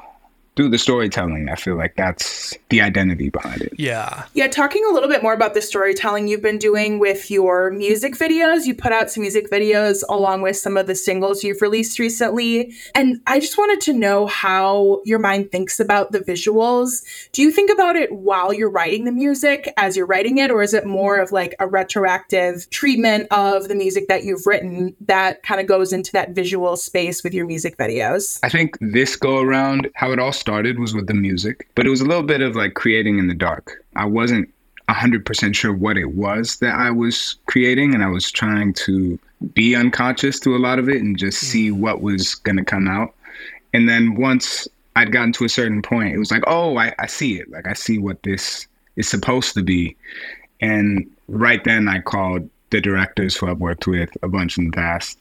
through 0.57 0.71
the 0.71 0.79
storytelling. 0.79 1.49
I 1.51 1.55
feel 1.55 1.77
like 1.77 1.95
that's 1.97 2.57
the 2.71 2.81
identity 2.81 3.29
behind 3.29 3.61
it. 3.61 3.75
Yeah. 3.79 4.25
Yeah, 4.33 4.49
talking 4.49 4.83
a 4.89 4.93
little 4.93 5.09
bit 5.09 5.23
more 5.23 5.35
about 5.35 5.55
the 5.55 5.61
storytelling 5.61 6.29
you've 6.29 6.43
been 6.43 6.59
doing 6.59 6.99
with 6.99 7.31
your 7.31 7.71
music 7.71 8.15
videos. 8.15 8.65
You 8.65 8.75
put 8.75 8.93
out 8.93 9.11
some 9.11 9.21
music 9.21 9.51
videos 9.51 10.03
along 10.09 10.43
with 10.43 10.57
some 10.57 10.77
of 10.77 10.87
the 10.87 10.95
singles 10.95 11.45
you've 11.45 11.61
released 11.61 11.99
recently. 11.99 12.73
And 12.95 13.21
I 13.27 13.39
just 13.39 13.59
wanted 13.59 13.83
to 13.83 13.93
know 13.93 14.27
how 14.27 15.03
your 15.05 15.19
mind 15.19 15.53
thinks 15.53 15.79
about 15.79 16.13
the 16.13 16.21
visuals. 16.21 17.03
Do 17.33 17.43
you 17.43 17.51
think 17.51 17.71
about 17.71 17.97
it 17.97 18.11
while 18.13 18.53
you're 18.53 18.71
writing 18.71 19.05
the 19.05 19.13
music 19.13 19.73
as 19.77 19.97
you're 19.97 20.07
writing 20.07 20.39
it, 20.39 20.51
or 20.51 20.63
is 20.63 20.73
it 20.73 20.87
more 20.87 21.19
of 21.19 21.33
like 21.33 21.55
a 21.61 21.67
retroactive 21.67 22.69
treatment 22.71 23.29
of 23.31 23.69
the 23.69 23.75
music 23.75 24.09
that 24.09 24.25
you've 24.25 24.47
written 24.47 24.97
that 25.01 25.43
kind 25.43 25.61
of 25.61 25.67
goes 25.67 25.93
into 25.93 26.13
that 26.13 26.31
visual 26.31 26.77
space 26.77 27.23
with 27.23 27.35
your 27.35 27.47
music 27.47 27.77
videos? 27.77 28.41
I 28.43 28.49
think 28.49 28.79
this 28.81 29.17
go 29.17 29.41
around, 29.41 29.91
how 29.95 30.13
it 30.13 30.19
all 30.19 30.33
started 30.47 30.79
was 30.79 30.95
with 30.95 31.09
the 31.09 31.15
music, 31.15 31.67
but 31.75 31.88
it 31.88 31.91
was 31.91 32.00
a 32.00 32.05
little 32.05 32.23
bit 32.23 32.41
of 32.41 32.55
like 32.55 32.75
creating 32.75 33.19
in 33.19 33.26
the 33.26 33.35
dark. 33.35 33.85
I 33.97 34.05
wasn't 34.05 34.49
100% 34.88 35.57
sure 35.57 35.73
what 35.73 35.97
it 35.97 36.12
was 36.12 36.59
that 36.59 36.76
I 36.76 36.88
was 36.88 37.35
creating, 37.47 37.95
and 37.95 38.05
I 38.05 38.07
was 38.07 38.31
trying 38.31 38.73
to 38.75 39.19
be 39.55 39.75
unconscious 39.75 40.38
to 40.41 40.55
a 40.55 40.59
lot 40.59 40.79
of 40.79 40.88
it 40.88 41.03
and 41.03 41.19
just 41.19 41.41
see 41.41 41.71
mm. 41.71 41.81
what 41.81 42.00
was 42.00 42.37
going 42.37 42.59
to 42.59 42.65
come 42.65 42.87
out. 42.87 43.12
And 43.75 43.88
then 43.88 44.15
once 44.15 44.69
I'd 44.95 45.11
gotten 45.11 45.33
to 45.33 45.45
a 45.45 45.49
certain 45.49 45.83
point, 45.83 46.15
it 46.15 46.19
was 46.19 46.31
like, 46.31 46.45
oh, 46.47 46.76
I, 46.76 46.95
I 47.00 47.09
see 47.09 47.41
it. 47.41 47.50
Like 47.50 47.67
I 47.67 47.73
see 47.73 47.99
what 47.99 48.23
this 48.23 48.69
is 48.95 49.09
supposed 49.09 49.53
to 49.55 49.65
be. 49.65 49.97
And 50.61 51.11
right 51.26 51.65
then 51.65 51.88
I 51.88 51.99
called 51.99 52.49
the 52.71 52.81
directors 52.81 53.37
who 53.37 53.49
I've 53.49 53.59
worked 53.59 53.88
with 53.88 54.11
a 54.23 54.29
bunch 54.29 54.59
in 54.59 54.67
the 54.67 54.76
past. 54.76 55.19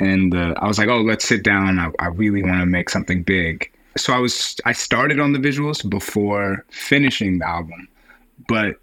And 0.00 0.34
uh, 0.34 0.52
I 0.58 0.68
was 0.68 0.76
like, 0.76 0.88
oh, 0.88 1.00
let's 1.00 1.26
sit 1.26 1.42
down. 1.42 1.78
I, 1.78 1.90
I 1.98 2.08
really 2.08 2.42
want 2.42 2.60
to 2.60 2.66
make 2.66 2.90
something 2.90 3.22
big. 3.22 3.70
So 3.96 4.12
I 4.12 4.18
was 4.18 4.56
I 4.64 4.72
started 4.72 5.20
on 5.20 5.32
the 5.32 5.38
visuals 5.38 5.88
before 5.88 6.64
finishing 6.70 7.38
the 7.38 7.48
album, 7.48 7.88
but 8.48 8.76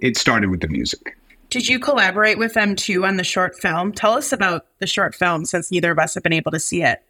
it 0.00 0.16
started 0.16 0.50
with 0.50 0.60
the 0.60 0.68
music. 0.68 1.16
Did 1.50 1.68
you 1.68 1.78
collaborate 1.78 2.38
with 2.38 2.54
them 2.54 2.74
too 2.74 3.04
on 3.04 3.16
the 3.16 3.24
short 3.24 3.56
film? 3.56 3.92
Tell 3.92 4.12
us 4.12 4.32
about 4.32 4.66
the 4.78 4.86
short 4.86 5.14
film 5.14 5.44
since 5.44 5.70
neither 5.70 5.92
of 5.92 5.98
us 5.98 6.14
have 6.14 6.22
been 6.22 6.32
able 6.32 6.50
to 6.50 6.58
see 6.58 6.82
it. 6.82 7.02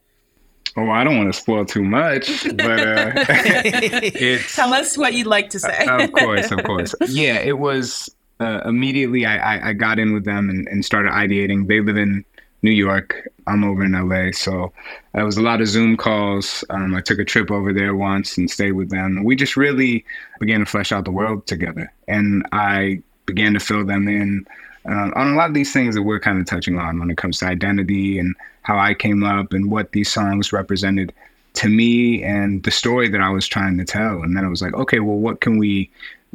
Oh, 0.76 0.90
I 0.90 1.04
don't 1.04 1.16
want 1.16 1.32
to 1.32 1.40
spoil 1.40 1.64
too 1.64 1.82
much, 1.82 2.44
but 2.54 2.80
uh, 2.80 3.24
tell 4.48 4.74
us 4.74 4.98
what 4.98 5.14
you'd 5.14 5.26
like 5.26 5.48
to 5.50 5.58
say. 5.58 5.86
of 5.88 6.12
course, 6.12 6.50
of 6.50 6.62
course. 6.64 6.94
Yeah, 7.08 7.38
it 7.38 7.58
was 7.58 8.14
uh, 8.40 8.60
immediately 8.66 9.24
I, 9.24 9.56
I, 9.56 9.68
I, 9.70 9.72
got 9.72 9.98
in 9.98 10.12
with 10.12 10.26
them 10.26 10.50
and, 10.50 10.68
and 10.68 10.84
started 10.84 11.12
ideating. 11.12 11.66
They 11.66 11.80
live 11.80 11.96
in 11.96 12.26
New 12.62 12.70
York. 12.70 13.28
I'm 13.46 13.64
over 13.64 13.84
in 13.84 13.92
LA, 13.92 14.32
so 14.32 14.72
it 15.14 15.22
was 15.22 15.36
a 15.36 15.42
lot 15.42 15.60
of 15.60 15.68
Zoom 15.68 15.96
calls. 15.96 16.64
Um, 16.70 16.94
I 16.94 17.00
took 17.00 17.18
a 17.18 17.24
trip 17.24 17.50
over 17.50 17.72
there 17.72 17.94
once 17.94 18.36
and 18.36 18.50
stayed 18.50 18.72
with 18.72 18.90
them. 18.90 19.22
We 19.22 19.36
just 19.36 19.56
really 19.56 20.04
began 20.40 20.60
to 20.60 20.66
flesh 20.66 20.90
out 20.90 21.04
the 21.04 21.12
world 21.12 21.46
together, 21.46 21.92
and 22.08 22.46
I 22.52 23.02
began 23.24 23.54
to 23.54 23.60
fill 23.60 23.84
them 23.84 24.08
in 24.08 24.46
uh, 24.88 25.10
on 25.16 25.32
a 25.32 25.36
lot 25.36 25.48
of 25.48 25.54
these 25.54 25.72
things 25.72 25.94
that 25.94 26.02
we're 26.02 26.20
kind 26.20 26.40
of 26.40 26.46
touching 26.46 26.78
on 26.78 26.98
when 26.98 27.10
it 27.10 27.16
comes 27.16 27.38
to 27.38 27.46
identity 27.46 28.18
and 28.18 28.34
how 28.62 28.78
I 28.78 28.94
came 28.94 29.24
up 29.24 29.52
and 29.52 29.70
what 29.70 29.92
these 29.92 30.10
songs 30.10 30.52
represented 30.52 31.12
to 31.56 31.68
me 31.68 32.22
and 32.22 32.62
the 32.62 32.70
story 32.70 33.08
that 33.08 33.20
I 33.20 33.30
was 33.30 33.46
trying 33.46 33.78
to 33.78 33.84
tell. 33.84 34.22
And 34.22 34.36
then 34.36 34.44
I 34.44 34.48
was 34.48 34.62
like, 34.62 34.74
okay, 34.74 35.00
well, 35.00 35.16
what 35.16 35.40
can 35.40 35.58
we 35.58 35.90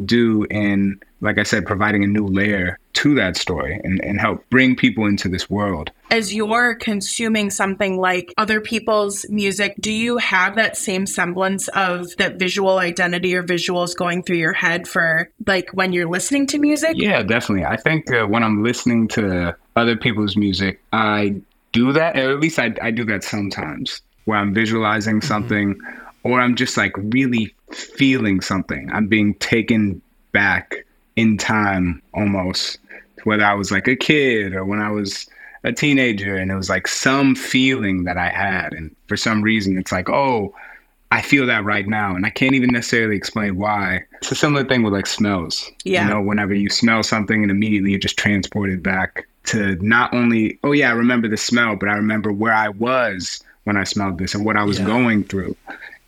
do 0.06 0.46
in, 0.50 1.00
like 1.22 1.38
I 1.38 1.44
said, 1.44 1.66
providing 1.66 2.04
a 2.04 2.08
new 2.08 2.26
layer 2.26 2.80
to 2.94 3.16
that 3.16 3.38
story 3.38 3.80
and, 3.84 4.04
and 4.04 4.20
help 4.20 4.48
bring 4.50 4.76
people 4.76 5.06
into 5.06 5.30
this 5.30 5.50
world. 5.50 5.92
As 6.10 6.34
you're 6.34 6.76
consuming 6.76 7.50
something 7.50 7.98
like 7.98 8.34
other 8.38 8.60
people's 8.60 9.26
music, 9.30 9.76
do 9.80 9.92
you 9.92 10.18
have 10.18 10.56
that 10.56 10.76
same 10.76 11.06
semblance 11.06 11.68
of 11.70 12.16
that 12.18 12.38
visual 12.38 12.80
identity 12.80 13.36
or 13.36 13.44
visuals 13.44 13.96
going 13.96 14.24
through 14.24 14.38
your 14.38 14.54
head 14.54 14.88
for 14.88 15.30
like 15.46 15.70
when 15.72 15.94
you're 15.94 16.10
listening 16.10 16.48
to 16.48 16.60
music? 16.60 16.94
Yeah, 16.96 17.24
definitely. 17.24 17.66
I 17.66 17.78
think 17.78 18.12
uh, 18.12 18.26
when 18.26 18.44
I'm 18.44 18.64
listening 18.64 19.08
to 19.10 19.56
other 19.76 19.96
people's 19.96 20.36
music, 20.36 20.82
I 20.92 21.42
do 21.72 21.94
that, 21.94 22.18
or 22.18 22.32
at 22.32 22.40
least 22.40 22.60
I, 22.60 22.74
I 22.82 22.92
do 22.92 23.06
that 23.06 23.24
sometimes 23.24 24.02
where 24.26 24.38
I'm 24.38 24.54
visualizing 24.54 25.18
mm-hmm. 25.18 25.28
something 25.28 25.76
mm-hmm. 25.76 26.08
or 26.24 26.40
I'm 26.40 26.56
just 26.56 26.78
like 26.78 26.94
really 26.96 27.54
feeling 27.72 28.42
something. 28.42 28.90
I'm 28.92 29.08
being 29.08 29.36
taken 29.36 30.02
back 30.32 30.86
in 31.16 31.38
time 31.38 32.02
almost, 32.14 32.80
whether 33.24 33.44
I 33.44 33.54
was 33.54 33.72
like 33.72 33.88
a 33.88 33.96
kid 33.96 34.54
or 34.54 34.66
when 34.66 34.80
I 34.80 34.92
was 34.92 35.28
a 35.64 35.72
teenager 35.72 36.36
and 36.36 36.52
it 36.52 36.56
was 36.56 36.70
like 36.70 36.88
some 36.88 37.36
feeling 37.36 38.06
that 38.06 38.18
I 38.18 38.30
had. 38.30 38.74
And 38.74 38.96
for 39.08 39.18
some 39.18 39.42
reason, 39.42 39.78
it's 39.78 39.92
like, 39.92 40.10
oh, 40.10 40.56
I 41.12 41.22
feel 41.22 41.46
that 41.48 41.66
right 41.66 41.88
now. 41.88 42.16
And 42.16 42.26
I 42.26 42.30
can't 42.30 42.56
even 42.56 42.72
necessarily 42.72 43.18
explain 43.18 43.58
why. 43.58 44.06
It's 44.22 44.32
a 44.32 44.36
similar 44.36 44.64
thing 44.64 44.82
with 44.82 44.94
like 44.94 45.08
smells. 45.08 45.70
Yeah. 45.84 46.08
You 46.08 46.14
know, 46.14 46.22
whenever 46.22 46.54
you 46.54 46.70
smell 46.70 47.04
something 47.04 47.42
and 47.42 47.52
immediately 47.52 47.92
you're 47.92 48.00
just 48.00 48.18
transported 48.18 48.82
back 48.82 49.28
to 49.44 49.76
not 49.86 50.14
only, 50.14 50.58
oh, 50.64 50.72
yeah, 50.72 50.90
I 50.90 50.94
remember 50.94 51.28
the 51.28 51.38
smell, 51.38 51.76
but 51.76 51.90
I 51.90 51.94
remember 51.94 52.32
where 52.32 52.54
I 52.54 52.70
was 52.70 53.44
when 53.64 53.78
I 53.78 53.84
smelled 53.84 54.18
this 54.18 54.34
and 54.34 54.46
what 54.46 54.58
I 54.58 54.64
was 54.64 54.80
yeah. 54.80 54.86
going 54.86 55.24
through. 55.24 55.56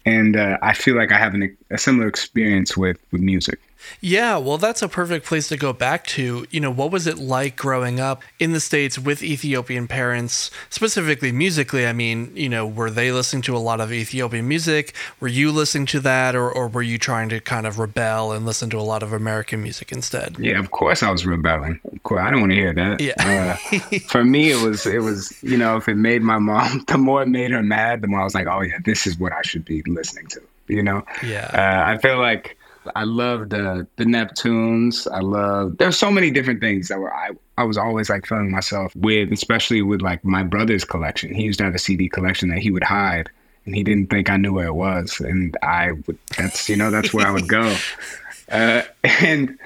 And 0.05 0.35
uh, 0.35 0.57
I 0.61 0.73
feel 0.73 0.95
like 0.95 1.11
I 1.11 1.17
have 1.17 1.33
an, 1.33 1.55
a 1.69 1.77
similar 1.77 2.07
experience 2.07 2.75
with, 2.75 2.97
with 3.11 3.21
music. 3.21 3.59
Yeah, 4.01 4.37
well, 4.37 4.57
that's 4.57 4.81
a 4.81 4.89
perfect 4.89 5.25
place 5.25 5.47
to 5.49 5.57
go 5.57 5.73
back 5.73 6.05
to. 6.07 6.45
You 6.49 6.59
know, 6.59 6.71
what 6.71 6.91
was 6.91 7.07
it 7.07 7.17
like 7.17 7.55
growing 7.55 7.99
up 7.99 8.23
in 8.39 8.53
the 8.53 8.59
States 8.59 8.99
with 8.99 9.23
Ethiopian 9.23 9.87
parents, 9.87 10.51
specifically 10.69 11.31
musically? 11.31 11.87
I 11.87 11.93
mean, 11.93 12.31
you 12.35 12.49
know, 12.49 12.65
were 12.65 12.91
they 12.91 13.11
listening 13.11 13.41
to 13.43 13.55
a 13.55 13.59
lot 13.59 13.79
of 13.79 13.91
Ethiopian 13.91 14.47
music? 14.47 14.93
Were 15.19 15.27
you 15.27 15.51
listening 15.51 15.85
to 15.87 15.99
that, 16.01 16.35
or, 16.35 16.51
or 16.51 16.67
were 16.67 16.81
you 16.81 16.97
trying 16.97 17.29
to 17.29 17.39
kind 17.39 17.65
of 17.65 17.79
rebel 17.79 18.31
and 18.31 18.45
listen 18.45 18.69
to 18.71 18.79
a 18.79 18.81
lot 18.81 19.03
of 19.03 19.13
American 19.13 19.61
music 19.61 19.91
instead? 19.91 20.37
Yeah, 20.39 20.59
of 20.59 20.71
course 20.71 21.03
I 21.03 21.11
was 21.11 21.25
rebelling. 21.25 21.79
Of 21.91 22.03
course, 22.03 22.21
I 22.21 22.31
don't 22.31 22.41
want 22.41 22.51
to 22.51 22.57
hear 22.57 22.73
that. 22.73 22.99
Yeah. 22.99 23.13
Uh, 23.17 23.99
for 24.09 24.23
me, 24.23 24.51
it 24.51 24.61
was, 24.61 24.85
it 24.85 24.99
was, 24.99 25.33
you 25.43 25.57
know, 25.57 25.77
if 25.77 25.87
it 25.87 25.95
made 25.95 26.21
my 26.21 26.39
mom, 26.39 26.83
the 26.87 26.97
more 26.97 27.23
it 27.23 27.27
made 27.27 27.51
her 27.51 27.63
mad, 27.63 28.01
the 28.01 28.07
more 28.07 28.21
I 28.21 28.23
was 28.23 28.35
like, 28.35 28.47
oh, 28.47 28.61
yeah, 28.61 28.79
this 28.83 29.07
is 29.07 29.17
what 29.17 29.31
I 29.31 29.41
should 29.43 29.65
be 29.65 29.81
listening 29.83 30.27
to, 30.27 30.41
you 30.67 30.83
know? 30.83 31.05
Yeah. 31.23 31.49
Uh, 31.53 31.91
I 31.91 31.97
feel 31.97 32.17
like, 32.19 32.57
I 32.95 33.03
loved 33.03 33.53
uh, 33.53 33.83
the 33.95 34.05
Neptunes. 34.05 35.07
I 35.11 35.19
love. 35.19 35.77
There's 35.77 35.97
so 35.97 36.11
many 36.11 36.31
different 36.31 36.59
things 36.59 36.87
that 36.87 36.99
were 36.99 37.13
I 37.13 37.31
I 37.57 37.63
was 37.63 37.77
always 37.77 38.09
like 38.09 38.25
filling 38.25 38.51
myself 38.51 38.95
with, 38.95 39.31
especially 39.31 39.81
with 39.81 40.01
like 40.01 40.23
my 40.25 40.43
brother's 40.43 40.83
collection. 40.83 41.33
He 41.33 41.43
used 41.43 41.59
to 41.59 41.65
have 41.65 41.75
a 41.75 41.79
CD 41.79 42.09
collection 42.09 42.49
that 42.49 42.59
he 42.59 42.71
would 42.71 42.83
hide, 42.83 43.29
and 43.65 43.75
he 43.75 43.83
didn't 43.83 44.09
think 44.09 44.29
I 44.29 44.37
knew 44.37 44.53
where 44.53 44.67
it 44.67 44.73
was, 44.73 45.19
and 45.19 45.55
I 45.61 45.91
would. 45.91 46.17
That's 46.37 46.67
you 46.69 46.75
know 46.75 46.91
that's 46.91 47.13
where 47.13 47.27
I 47.27 47.31
would 47.31 47.47
go, 47.47 47.75
uh, 48.51 48.83
and 49.03 49.57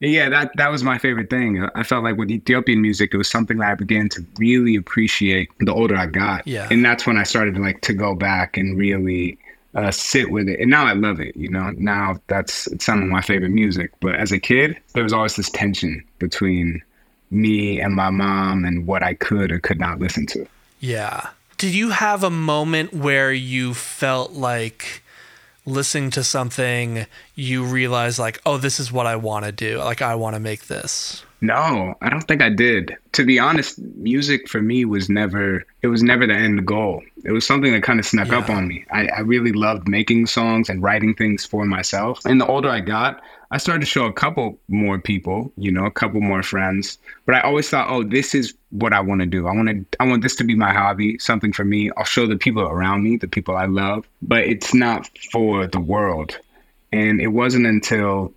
yeah, 0.00 0.28
that 0.28 0.50
that 0.56 0.70
was 0.70 0.82
my 0.82 0.98
favorite 0.98 1.30
thing. 1.30 1.68
I 1.74 1.84
felt 1.84 2.02
like 2.02 2.16
with 2.16 2.30
Ethiopian 2.30 2.82
music, 2.82 3.14
it 3.14 3.16
was 3.16 3.30
something 3.30 3.58
that 3.58 3.70
I 3.70 3.74
began 3.76 4.08
to 4.10 4.26
really 4.38 4.74
appreciate 4.74 5.48
the 5.60 5.72
older 5.72 5.96
I 5.96 6.06
got. 6.06 6.46
Yeah, 6.46 6.68
and 6.70 6.84
that's 6.84 7.06
when 7.06 7.16
I 7.16 7.22
started 7.22 7.56
like 7.56 7.82
to 7.82 7.92
go 7.92 8.14
back 8.14 8.56
and 8.56 8.76
really 8.76 9.38
uh, 9.74 9.90
sit 9.90 10.30
with 10.30 10.48
it. 10.48 10.60
And 10.60 10.70
now 10.70 10.86
I 10.86 10.92
love 10.92 11.20
it. 11.20 11.36
You 11.36 11.48
know, 11.48 11.70
now 11.76 12.16
that's 12.26 12.68
some 12.82 13.02
of 13.02 13.08
my 13.08 13.22
favorite 13.22 13.50
music. 13.50 13.92
But 14.00 14.16
as 14.16 14.32
a 14.32 14.38
kid, 14.38 14.78
there 14.94 15.02
was 15.02 15.12
always 15.12 15.36
this 15.36 15.50
tension 15.50 16.04
between 16.18 16.82
me 17.30 17.80
and 17.80 17.94
my 17.94 18.10
mom 18.10 18.64
and 18.64 18.86
what 18.86 19.02
I 19.02 19.14
could 19.14 19.50
or 19.50 19.58
could 19.58 19.80
not 19.80 19.98
listen 19.98 20.26
to. 20.26 20.46
Yeah. 20.80 21.30
Did 21.56 21.74
you 21.74 21.90
have 21.90 22.22
a 22.24 22.30
moment 22.30 22.92
where 22.92 23.32
you 23.32 23.72
felt 23.72 24.32
like 24.32 25.02
listening 25.64 26.10
to 26.10 26.24
something, 26.24 27.06
you 27.34 27.64
realized, 27.64 28.18
like, 28.18 28.40
oh, 28.44 28.58
this 28.58 28.80
is 28.80 28.90
what 28.90 29.06
I 29.06 29.16
want 29.16 29.44
to 29.44 29.52
do. 29.52 29.78
Like 29.78 30.02
I 30.02 30.14
want 30.14 30.34
to 30.34 30.40
make 30.40 30.66
this. 30.66 31.24
No, 31.42 31.96
I 32.00 32.08
don't 32.08 32.22
think 32.22 32.40
I 32.40 32.50
did. 32.50 32.96
To 33.14 33.24
be 33.24 33.40
honest, 33.40 33.76
music 33.96 34.48
for 34.48 34.62
me 34.62 34.84
was 34.84 35.10
never 35.10 35.64
it 35.82 35.88
was 35.88 36.00
never 36.00 36.24
the 36.24 36.34
end 36.34 36.64
goal. 36.64 37.02
It 37.24 37.32
was 37.32 37.44
something 37.44 37.72
that 37.72 37.82
kind 37.82 37.98
of 37.98 38.06
snuck 38.06 38.28
yeah. 38.28 38.38
up 38.38 38.48
on 38.48 38.68
me. 38.68 38.84
I, 38.92 39.08
I 39.08 39.20
really 39.20 39.50
loved 39.50 39.88
making 39.88 40.26
songs 40.26 40.68
and 40.70 40.80
writing 40.80 41.14
things 41.14 41.44
for 41.44 41.64
myself. 41.66 42.24
And 42.24 42.40
the 42.40 42.46
older 42.46 42.68
I 42.68 42.78
got, 42.78 43.20
I 43.50 43.58
started 43.58 43.80
to 43.80 43.86
show 43.86 44.06
a 44.06 44.12
couple 44.12 44.56
more 44.68 45.00
people, 45.00 45.52
you 45.56 45.72
know, 45.72 45.84
a 45.84 45.90
couple 45.90 46.20
more 46.20 46.44
friends. 46.44 46.96
But 47.26 47.34
I 47.34 47.40
always 47.40 47.68
thought, 47.68 47.90
oh, 47.90 48.04
this 48.04 48.36
is 48.36 48.54
what 48.70 48.92
I 48.92 49.00
want 49.00 49.20
to 49.22 49.26
do. 49.26 49.48
I 49.48 49.52
want 49.52 49.68
to 49.68 49.84
I 49.98 50.06
want 50.06 50.22
this 50.22 50.36
to 50.36 50.44
be 50.44 50.54
my 50.54 50.72
hobby, 50.72 51.18
something 51.18 51.52
for 51.52 51.64
me. 51.64 51.90
I'll 51.96 52.04
show 52.04 52.28
the 52.28 52.36
people 52.36 52.62
around 52.62 53.02
me, 53.02 53.16
the 53.16 53.26
people 53.26 53.56
I 53.56 53.66
love, 53.66 54.06
but 54.22 54.44
it's 54.44 54.72
not 54.72 55.10
for 55.32 55.66
the 55.66 55.80
world. 55.80 56.38
And 56.92 57.20
it 57.20 57.28
wasn't 57.28 57.66
until 57.66 58.32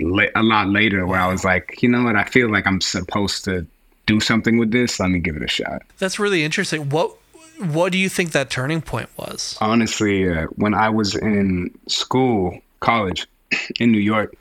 a 0.00 0.42
lot 0.42 0.68
later 0.68 1.06
where 1.06 1.20
I 1.20 1.28
was 1.28 1.44
like, 1.44 1.82
you 1.82 1.88
know 1.88 2.04
what? 2.04 2.16
I 2.16 2.24
feel 2.24 2.50
like 2.50 2.66
I'm 2.66 2.80
supposed 2.80 3.44
to 3.44 3.66
do 4.06 4.20
something 4.20 4.58
with 4.58 4.70
this. 4.70 4.98
Let 4.98 5.10
me 5.10 5.20
give 5.20 5.36
it 5.36 5.42
a 5.42 5.48
shot. 5.48 5.82
That's 5.98 6.18
really 6.18 6.44
interesting. 6.44 6.88
What 6.88 7.16
what 7.58 7.92
do 7.92 7.98
you 7.98 8.08
think 8.08 8.32
that 8.32 8.48
turning 8.48 8.80
point 8.80 9.10
was? 9.16 9.56
Honestly, 9.60 10.28
uh, 10.28 10.46
when 10.56 10.72
I 10.72 10.88
was 10.88 11.14
in 11.14 11.70
school, 11.88 12.58
college 12.80 13.26
in 13.80 13.92
New 13.92 13.98
York, 13.98 14.34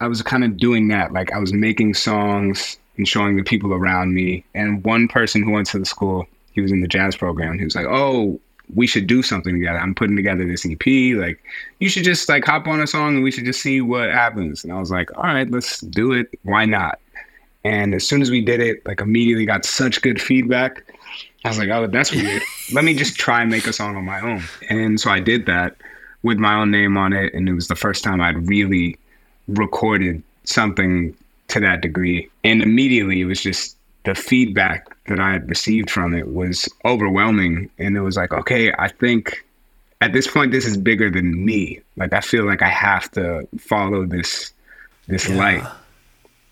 I 0.00 0.08
was 0.08 0.20
kind 0.22 0.44
of 0.44 0.56
doing 0.56 0.88
that. 0.88 1.12
Like 1.12 1.32
I 1.32 1.38
was 1.38 1.52
making 1.52 1.94
songs 1.94 2.76
and 2.96 3.08
showing 3.08 3.36
the 3.36 3.42
people 3.42 3.72
around 3.72 4.14
me. 4.14 4.44
And 4.54 4.84
one 4.84 5.08
person 5.08 5.42
who 5.42 5.52
went 5.52 5.66
to 5.68 5.78
the 5.78 5.86
school, 5.86 6.26
he 6.52 6.60
was 6.60 6.70
in 6.70 6.80
the 6.80 6.88
jazz 6.88 7.16
program. 7.16 7.58
He 7.58 7.64
was 7.64 7.74
like, 7.74 7.86
"Oh, 7.88 8.38
we 8.72 8.86
should 8.86 9.06
do 9.06 9.22
something 9.22 9.54
together. 9.54 9.78
I'm 9.78 9.94
putting 9.94 10.16
together 10.16 10.46
this 10.46 10.64
EP. 10.64 10.86
Like, 11.16 11.42
you 11.80 11.88
should 11.88 12.04
just 12.04 12.28
like 12.28 12.44
hop 12.44 12.66
on 12.66 12.80
a 12.80 12.86
song 12.86 13.16
and 13.16 13.24
we 13.24 13.30
should 13.30 13.44
just 13.44 13.60
see 13.60 13.80
what 13.80 14.10
happens. 14.10 14.64
And 14.64 14.72
I 14.72 14.78
was 14.78 14.90
like, 14.90 15.16
all 15.16 15.24
right, 15.24 15.50
let's 15.50 15.80
do 15.80 16.12
it. 16.12 16.38
Why 16.42 16.64
not? 16.64 16.98
And 17.64 17.94
as 17.94 18.06
soon 18.06 18.22
as 18.22 18.30
we 18.30 18.40
did 18.40 18.60
it, 18.60 18.84
like 18.86 19.00
immediately 19.00 19.46
got 19.46 19.64
such 19.64 20.02
good 20.02 20.20
feedback. 20.20 20.84
I 21.44 21.48
was 21.48 21.58
like, 21.58 21.68
oh, 21.68 21.86
that's 21.86 22.10
weird. 22.10 22.42
Let 22.72 22.84
me 22.84 22.94
just 22.94 23.16
try 23.16 23.42
and 23.42 23.50
make 23.50 23.66
a 23.66 23.72
song 23.72 23.96
on 23.96 24.04
my 24.04 24.20
own. 24.20 24.42
And 24.70 24.98
so 24.98 25.10
I 25.10 25.20
did 25.20 25.46
that 25.46 25.76
with 26.22 26.38
my 26.38 26.54
own 26.54 26.70
name 26.70 26.96
on 26.96 27.12
it. 27.12 27.34
And 27.34 27.48
it 27.48 27.52
was 27.52 27.68
the 27.68 27.76
first 27.76 28.02
time 28.02 28.20
I'd 28.20 28.48
really 28.48 28.98
recorded 29.46 30.22
something 30.44 31.14
to 31.48 31.60
that 31.60 31.82
degree. 31.82 32.30
And 32.44 32.62
immediately 32.62 33.20
it 33.20 33.26
was 33.26 33.42
just 33.42 33.76
the 34.04 34.14
feedback 34.14 34.93
that 35.06 35.20
I 35.20 35.32
had 35.32 35.48
received 35.48 35.90
from 35.90 36.14
it 36.14 36.32
was 36.32 36.68
overwhelming. 36.84 37.70
And 37.78 37.96
it 37.96 38.00
was 38.00 38.16
like, 38.16 38.32
okay, 38.32 38.72
I 38.78 38.88
think 38.88 39.44
at 40.00 40.12
this 40.12 40.26
point 40.26 40.52
this 40.52 40.66
is 40.66 40.76
bigger 40.76 41.10
than 41.10 41.44
me. 41.44 41.80
Like 41.96 42.12
I 42.12 42.20
feel 42.20 42.44
like 42.44 42.62
I 42.62 42.68
have 42.68 43.10
to 43.12 43.46
follow 43.58 44.06
this 44.06 44.52
this 45.06 45.28
yeah. 45.28 45.36
light. 45.36 45.64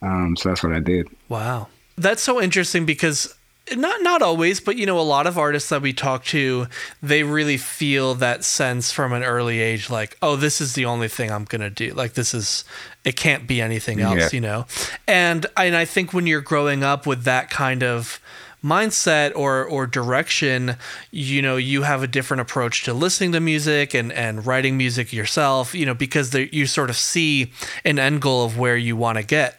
Um, 0.02 0.37
so 0.37 0.49
that's 0.49 0.62
what 0.62 0.73
I 0.73 0.80
did. 0.80 1.09
Wow. 1.28 1.68
That's 1.97 2.23
so 2.23 2.40
interesting 2.40 2.85
because 2.85 3.35
not 3.76 4.02
not 4.02 4.23
always, 4.23 4.61
but 4.61 4.76
you 4.76 4.87
know, 4.87 4.99
a 4.99 5.02
lot 5.02 5.26
of 5.26 5.38
artists 5.38 5.69
that 5.69 5.83
we 5.83 5.92
talk 5.92 6.25
to, 6.26 6.66
they 7.02 7.23
really 7.23 7.57
feel 7.57 8.14
that 8.16 8.45
sense 8.45 8.90
from 8.90 9.12
an 9.12 9.23
early 9.23 9.61
age, 9.61 9.88
like, 9.88 10.16
oh, 10.21 10.37
this 10.37 10.61
is 10.61 10.75
the 10.75 10.85
only 10.85 11.09
thing 11.09 11.31
I'm 11.31 11.45
gonna 11.45 11.71
do. 11.71 11.92
Like 11.92 12.14
this 12.14 12.35
is 12.35 12.64
it 13.04 13.16
can't 13.16 13.47
be 13.47 13.61
anything 13.61 14.00
else, 14.00 14.19
yeah. 14.19 14.28
you 14.33 14.40
know. 14.40 14.66
And 15.07 15.47
and 15.57 15.76
I 15.76 15.85
think 15.85 16.12
when 16.12 16.26
you're 16.26 16.40
growing 16.40 16.83
up 16.83 17.07
with 17.07 17.25
that 17.25 17.50
kind 17.50 17.83
of 17.83 18.21
mindset 18.62 19.33
or 19.35 19.64
or 19.64 19.87
direction 19.87 20.76
you 21.11 21.42
know 21.42 21.57
you 21.57 21.83
have 21.83 22.02
a 22.02 22.07
different 22.07 22.40
approach 22.40 22.85
to 22.85 22.95
listening 22.95 23.33
to 23.33 23.40
music 23.40 23.92
and 23.92 24.12
and 24.12 24.47
writing 24.47 24.76
music 24.76 25.12
yourself 25.12 25.75
you 25.75 25.85
know 25.85 25.95
because 25.95 26.33
you 26.35 26.64
sort 26.66 26.88
of 26.88 26.97
see 26.97 27.52
an 27.85 27.99
end 27.99 28.23
goal 28.23 28.45
of 28.45 28.57
where 28.57 28.76
you 28.76 28.97
want 28.97 29.19
to 29.19 29.25
get 29.25 29.59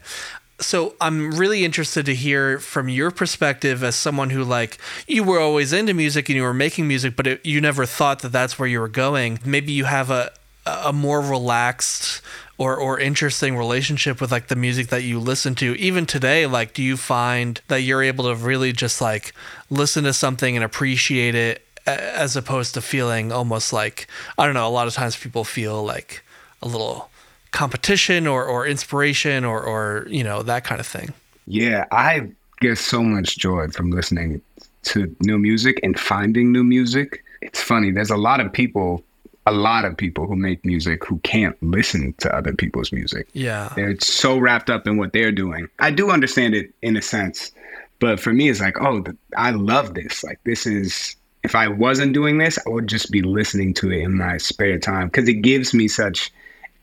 so 0.59 0.95
I'm 1.01 1.31
really 1.31 1.65
interested 1.65 2.05
to 2.05 2.15
hear 2.15 2.59
from 2.59 2.89
your 2.89 3.11
perspective 3.11 3.83
as 3.83 3.95
someone 3.95 4.29
who 4.29 4.43
like 4.43 4.77
you 5.07 5.23
were 5.23 5.39
always 5.39 5.73
into 5.73 5.93
music 5.93 6.29
and 6.29 6.35
you 6.35 6.43
were 6.43 6.53
making 6.53 6.87
music, 6.87 7.15
but 7.15 7.27
it, 7.27 7.45
you 7.45 7.59
never 7.59 7.85
thought 7.85 8.19
that 8.19 8.31
that's 8.31 8.57
where 8.57 8.67
you 8.67 8.79
were 8.79 8.87
going. 8.87 9.39
Maybe 9.45 9.71
you 9.71 9.85
have 9.85 10.09
a 10.09 10.31
a 10.65 10.93
more 10.93 11.19
relaxed 11.19 12.21
or 12.57 12.77
or 12.77 12.99
interesting 12.99 13.57
relationship 13.57 14.21
with 14.21 14.31
like 14.31 14.47
the 14.47 14.55
music 14.55 14.87
that 14.87 15.03
you 15.03 15.19
listen 15.19 15.55
to 15.55 15.75
even 15.75 16.05
today 16.05 16.45
like 16.45 16.73
do 16.73 16.81
you 16.81 16.95
find 16.95 17.59
that 17.67 17.81
you're 17.81 18.01
able 18.01 18.23
to 18.23 18.35
really 18.35 18.71
just 18.71 19.01
like 19.01 19.33
listen 19.69 20.05
to 20.05 20.13
something 20.13 20.55
and 20.55 20.63
appreciate 20.63 21.35
it 21.35 21.67
as 21.85 22.37
opposed 22.37 22.73
to 22.73 22.81
feeling 22.81 23.29
almost 23.29 23.73
like 23.73 24.07
I 24.37 24.45
don't 24.45 24.53
know 24.53 24.67
a 24.67 24.69
lot 24.69 24.87
of 24.87 24.93
times 24.93 25.17
people 25.17 25.43
feel 25.43 25.83
like 25.83 26.23
a 26.61 26.67
little 26.67 27.09
competition 27.53 28.27
or, 28.27 28.43
or 28.43 28.67
inspiration 28.67 29.45
or, 29.45 29.63
or, 29.63 30.05
you 30.09 30.23
know, 30.23 30.43
that 30.43 30.65
kind 30.65 30.81
of 30.81 30.87
thing? 30.87 31.13
Yeah, 31.47 31.85
I 31.91 32.29
get 32.59 32.77
so 32.77 33.01
much 33.01 33.37
joy 33.37 33.69
from 33.69 33.91
listening 33.91 34.41
to 34.83 35.15
new 35.21 35.37
music 35.37 35.79
and 35.83 35.97
finding 35.97 36.51
new 36.51 36.63
music. 36.63 37.23
It's 37.41 37.61
funny, 37.61 37.91
there's 37.91 38.09
a 38.09 38.17
lot 38.17 38.41
of 38.41 38.51
people 38.51 39.03
a 39.45 39.51
lot 39.51 39.83
of 39.83 39.97
people 39.97 40.25
who 40.25 40.35
make 40.35 40.63
music 40.63 41.03
who 41.05 41.17
can't 41.19 41.61
listen 41.61 42.13
to 42.19 42.33
other 42.33 42.53
people's 42.53 42.91
music. 42.93 43.27
Yeah. 43.33 43.71
They're 43.75 43.99
so 43.99 44.37
wrapped 44.37 44.69
up 44.69 44.87
in 44.87 44.97
what 44.97 45.11
they're 45.11 45.33
doing. 45.33 45.67
I 45.79 45.91
do 45.91 46.11
understand 46.11 46.55
it 46.55 46.73
in 46.81 46.95
a 46.95 47.01
sense, 47.01 47.51
but 47.99 48.19
for 48.19 48.31
me, 48.31 48.49
it's 48.49 48.61
like, 48.61 48.79
oh, 48.81 49.03
I 49.35 49.51
love 49.51 49.95
this. 49.95 50.23
Like, 50.23 50.39
this 50.45 50.65
is, 50.65 51.17
if 51.43 51.55
I 51.55 51.67
wasn't 51.67 52.13
doing 52.13 52.37
this, 52.37 52.57
I 52.65 52.69
would 52.69 52.87
just 52.87 53.11
be 53.11 53.21
listening 53.21 53.73
to 53.75 53.91
it 53.91 53.99
in 53.99 54.15
my 54.15 54.37
spare 54.37 54.79
time 54.79 55.07
because 55.07 55.27
it 55.27 55.41
gives 55.41 55.73
me 55.73 55.89
such 55.89 56.31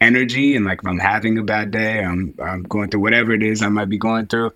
energy 0.01 0.57
and 0.57 0.65
like 0.65 0.81
if 0.81 0.87
I'm 0.87 0.99
having 0.99 1.39
a 1.39 1.43
bad 1.43 1.71
day, 1.71 2.03
I'm 2.03 2.35
I'm 2.43 2.63
going 2.65 2.91
through 2.91 3.01
whatever 3.01 3.33
it 3.33 3.43
is 3.43 3.63
I 3.63 3.69
might 3.69 3.89
be 3.89 3.99
going 3.99 4.27
through. 4.27 4.53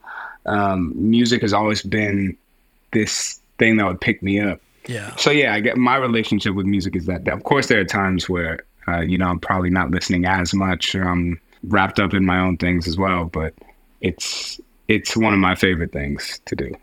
Um, 0.46 0.92
music 0.94 1.42
has 1.42 1.52
always 1.52 1.82
been 1.82 2.36
this 2.92 3.40
thing 3.58 3.76
that 3.76 3.86
would 3.86 4.00
pick 4.00 4.22
me 4.22 4.40
up. 4.40 4.60
Yeah. 4.86 5.14
So 5.16 5.30
yeah, 5.30 5.54
I 5.54 5.60
get 5.60 5.76
my 5.76 5.96
relationship 5.96 6.54
with 6.54 6.66
music 6.66 6.96
is 6.96 7.06
that. 7.06 7.26
Of 7.28 7.44
course, 7.44 7.68
there 7.68 7.80
are 7.80 7.84
times 7.84 8.28
where 8.28 8.60
uh, 8.88 9.00
you 9.00 9.18
know 9.18 9.26
I'm 9.26 9.40
probably 9.40 9.70
not 9.70 9.90
listening 9.90 10.26
as 10.26 10.54
much. 10.54 10.94
Or 10.94 11.08
I'm 11.08 11.40
wrapped 11.64 11.98
up 11.98 12.14
in 12.14 12.24
my 12.24 12.38
own 12.38 12.56
things 12.56 12.86
as 12.86 12.96
well, 12.96 13.24
but 13.24 13.54
it's 14.00 14.60
it's 14.88 15.16
one 15.16 15.32
of 15.32 15.38
my 15.38 15.54
favorite 15.54 15.92
things 15.92 16.40
to 16.46 16.56
do. 16.56 16.74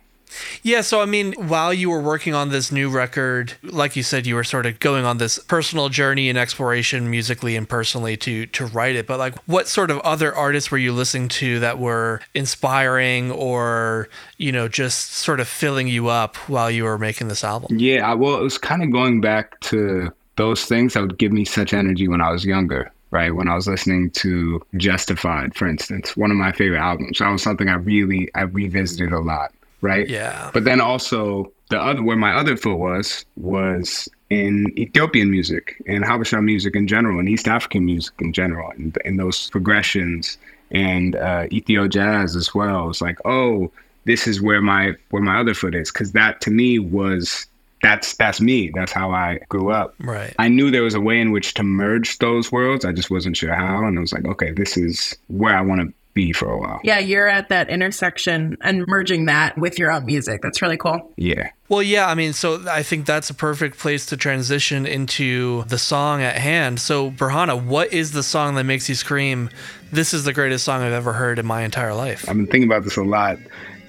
Yeah, 0.63 0.81
so 0.81 1.01
I 1.01 1.05
mean, 1.05 1.33
while 1.33 1.73
you 1.73 1.89
were 1.89 2.01
working 2.01 2.33
on 2.33 2.50
this 2.50 2.71
new 2.71 2.89
record, 2.89 3.53
like 3.63 3.95
you 3.95 4.03
said, 4.03 4.25
you 4.25 4.35
were 4.35 4.43
sort 4.43 4.65
of 4.65 4.79
going 4.79 5.05
on 5.05 5.17
this 5.17 5.39
personal 5.39 5.89
journey 5.89 6.29
and 6.29 6.38
exploration 6.38 7.09
musically 7.09 7.55
and 7.55 7.67
personally 7.67 8.17
to 8.17 8.45
to 8.47 8.65
write 8.65 8.95
it. 8.95 9.08
But 9.08 9.19
like, 9.19 9.36
what 9.47 9.67
sort 9.67 9.91
of 9.91 9.99
other 9.99 10.34
artists 10.34 10.71
were 10.71 10.77
you 10.77 10.93
listening 10.93 11.29
to 11.29 11.60
that 11.60 11.79
were 11.79 12.21
inspiring 12.34 13.32
or 13.32 14.10
you 14.38 14.51
know 14.51 14.67
just 14.67 15.13
sort 15.13 15.39
of 15.39 15.47
filling 15.47 15.88
you 15.88 16.08
up 16.08 16.36
while 16.47 16.71
you 16.71 16.84
were 16.84 16.97
making 16.97 17.27
this 17.27 17.43
album? 17.43 17.77
Yeah, 17.77 18.13
well, 18.13 18.38
it 18.38 18.43
was 18.43 18.58
kind 18.58 18.84
of 18.84 18.91
going 18.91 19.21
back 19.21 19.60
to 19.62 20.12
those 20.38 20.65
things 20.65 20.93
that 20.93 21.01
would 21.01 21.17
give 21.17 21.32
me 21.32 21.45
such 21.45 21.73
energy 21.73 22.08
when 22.08 22.21
I 22.21 22.32
was 22.32 22.45
younger 22.45 22.91
right? 23.12 23.36
When 23.36 23.49
I 23.49 23.56
was 23.56 23.67
listening 23.67 24.10
to 24.12 24.65
Justified, 24.77 25.53
for 25.53 25.67
instance, 25.67 26.15
one 26.15 26.32
of 26.32 26.38
my 26.38 26.53
favorite 26.53 26.79
albums. 26.79 27.19
That 27.19 27.29
was 27.29 27.43
something 27.43 27.67
I 27.67 27.73
really 27.73 28.29
I 28.36 28.43
revisited 28.43 29.12
a 29.12 29.19
lot 29.19 29.51
right? 29.82 30.08
Yeah. 30.08 30.52
But 30.54 30.63
then 30.63 30.80
also 30.80 31.52
the 31.70 31.80
other 31.80 32.04
where 32.04 32.17
my 32.17 32.34
other 32.34 32.56
foot 32.56 32.78
was 32.78 33.26
was 33.38 34.08
in 34.30 34.74
Ethiopian 34.78 35.30
music 35.30 35.82
and 35.88 36.04
Habesha 36.04 36.44
music 36.44 36.76
in 36.76 36.88
general 36.88 37.20
and 37.20 37.28
East 37.28 37.48
African 37.48 37.86
music 37.86 38.13
in 38.20 38.32
general 38.32 38.72
and, 38.72 38.98
and 39.04 39.20
those 39.20 39.50
progressions 39.50 40.38
and 40.72 41.15
uh, 41.15 41.48
Ethio 41.48 41.89
jazz 41.89 42.36
as 42.36 42.56
well. 42.56 42.89
It's 42.89 43.02
like, 43.02 43.17
oh, 43.26 43.72
this 44.06 44.28
is 44.28 44.41
where 44.41 44.62
my 44.62 44.94
where 45.10 45.22
my 45.22 45.39
other 45.39 45.54
foot 45.54 45.76
is 45.76 45.91
because 45.91 46.13
that 46.13 46.41
to 46.41 46.52
me 46.52 46.80
was 46.80 47.46
that's 47.82 48.15
that's 48.15 48.39
me. 48.39 48.72
That's 48.74 48.91
how 48.91 49.12
I 49.12 49.39
grew 49.50 49.72
up. 49.72 49.96
Right. 50.00 50.34
I 50.39 50.48
knew 50.48 50.72
there 50.72 50.84
was 50.84 50.94
a 50.94 51.02
way 51.02 51.20
in 51.20 51.32
which 51.32 51.54
to 51.56 51.63
merge 51.63 52.20
those 52.20 52.52
worlds. 52.52 52.86
I 52.86 52.91
just 52.91 53.10
wasn't 53.10 53.38
sure 53.38 53.54
how, 53.54 53.86
and 53.86 53.98
I 53.98 54.02
was 54.02 54.13
like, 54.13 54.26
okay, 54.26 54.52
this 54.52 54.78
is 54.78 55.17
where 55.28 55.56
I 55.56 55.62
want 55.62 55.82
to 55.82 55.94
be 56.13 56.34
for 56.34 56.52
a 56.52 56.58
while. 56.58 56.80
Yeah, 56.84 57.00
you're 57.00 57.28
at 57.28 57.50
that 57.50 57.69
intersection 57.69 58.58
and 58.62 58.86
merging 58.88 59.26
that 59.26 59.58
with 59.58 59.80
your 59.80 59.91
own 59.91 60.06
music. 60.06 60.41
That's 60.41 60.62
really 60.62 60.78
cool. 60.78 61.13
Yeah. 61.15 61.52
Well, 61.69 61.82
yeah, 61.82 62.08
I 62.08 62.15
mean, 62.15 62.34
so 62.34 62.63
I 62.69 62.84
think 62.84 63.06
that's 63.06 63.30
a 63.30 63.34
perfect 63.34 63.78
place 63.78 64.06
to 64.08 64.17
transition 64.17 64.86
into 64.86 65.63
the 65.65 65.78
song 65.78 66.21
at 66.21 66.36
hand. 66.36 66.82
So, 66.82 67.12
Berhana, 67.12 67.63
what 67.63 67.93
is 67.93 68.12
the 68.12 68.24
song 68.24 68.56
that 68.56 68.65
makes 68.65 68.89
you 68.89 68.95
scream, 68.95 69.50
This 69.91 70.13
is 70.13 70.26
the 70.26 70.34
greatest 70.34 70.65
song 70.65 70.82
I've 70.82 70.91
ever 70.91 71.13
heard 71.13 71.39
in 71.39 71.45
my 71.45 71.63
entire 71.63 71.93
life? 71.93 72.28
I've 72.28 72.36
been 72.36 72.47
thinking 72.47 72.69
about 72.69 72.84
this 72.84 72.97
a 72.97 73.04
lot, 73.04 73.38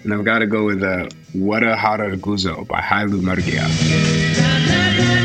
and 0.05 0.15
I've 0.15 0.25
got 0.25 0.41
to 0.41 0.47
go 0.47 0.65
with 0.65 0.83
uh, 0.83 1.09
Wede 1.35 1.77
Harer 1.77 2.17
Guzo 2.17 2.67
by 2.67 2.81
Hailu 2.81 3.21
Mergia. 3.21 5.22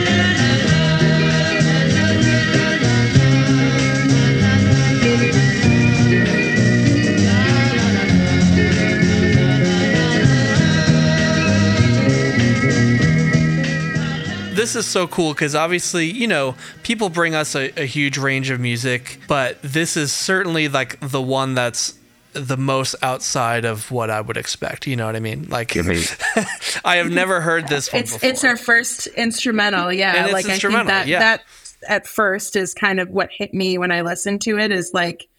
This 14.67 14.85
is 14.85 14.91
so 14.91 15.07
cool 15.07 15.33
because 15.33 15.55
obviously, 15.55 16.07
you 16.07 16.27
know, 16.27 16.55
people 16.83 17.09
bring 17.09 17.33
us 17.33 17.55
a, 17.55 17.71
a 17.79 17.85
huge 17.85 18.17
range 18.17 18.49
of 18.49 18.59
music, 18.59 19.17
but 19.27 19.61
this 19.61 19.95
is 19.95 20.11
certainly 20.11 20.67
like 20.67 20.99
the 20.99 21.21
one 21.21 21.53
that's 21.53 21.97
the 22.33 22.57
most 22.57 22.93
outside 23.01 23.63
of 23.63 23.89
what 23.91 24.09
I 24.09 24.19
would 24.19 24.35
expect. 24.35 24.85
You 24.85 24.97
know 24.97 25.05
what 25.05 25.15
I 25.15 25.21
mean? 25.21 25.47
Like, 25.47 25.77
I 26.85 26.97
have 26.97 27.09
never 27.09 27.39
heard 27.39 27.69
this 27.69 27.93
one. 27.93 28.01
It's 28.01 28.13
before. 28.13 28.29
it's 28.29 28.43
our 28.43 28.57
first 28.57 29.07
instrumental. 29.07 29.93
Yeah, 29.93 30.27
like 30.33 30.47
I 30.47 30.57
think 30.57 30.87
that 30.87 31.07
yeah. 31.07 31.19
that 31.19 31.43
at 31.87 32.05
first 32.05 32.57
is 32.57 32.73
kind 32.73 32.99
of 32.99 33.09
what 33.09 33.29
hit 33.31 33.53
me 33.53 33.77
when 33.77 33.93
I 33.93 34.01
listened 34.01 34.41
to 34.41 34.59
it. 34.59 34.73
Is 34.73 34.93
like 34.93 35.29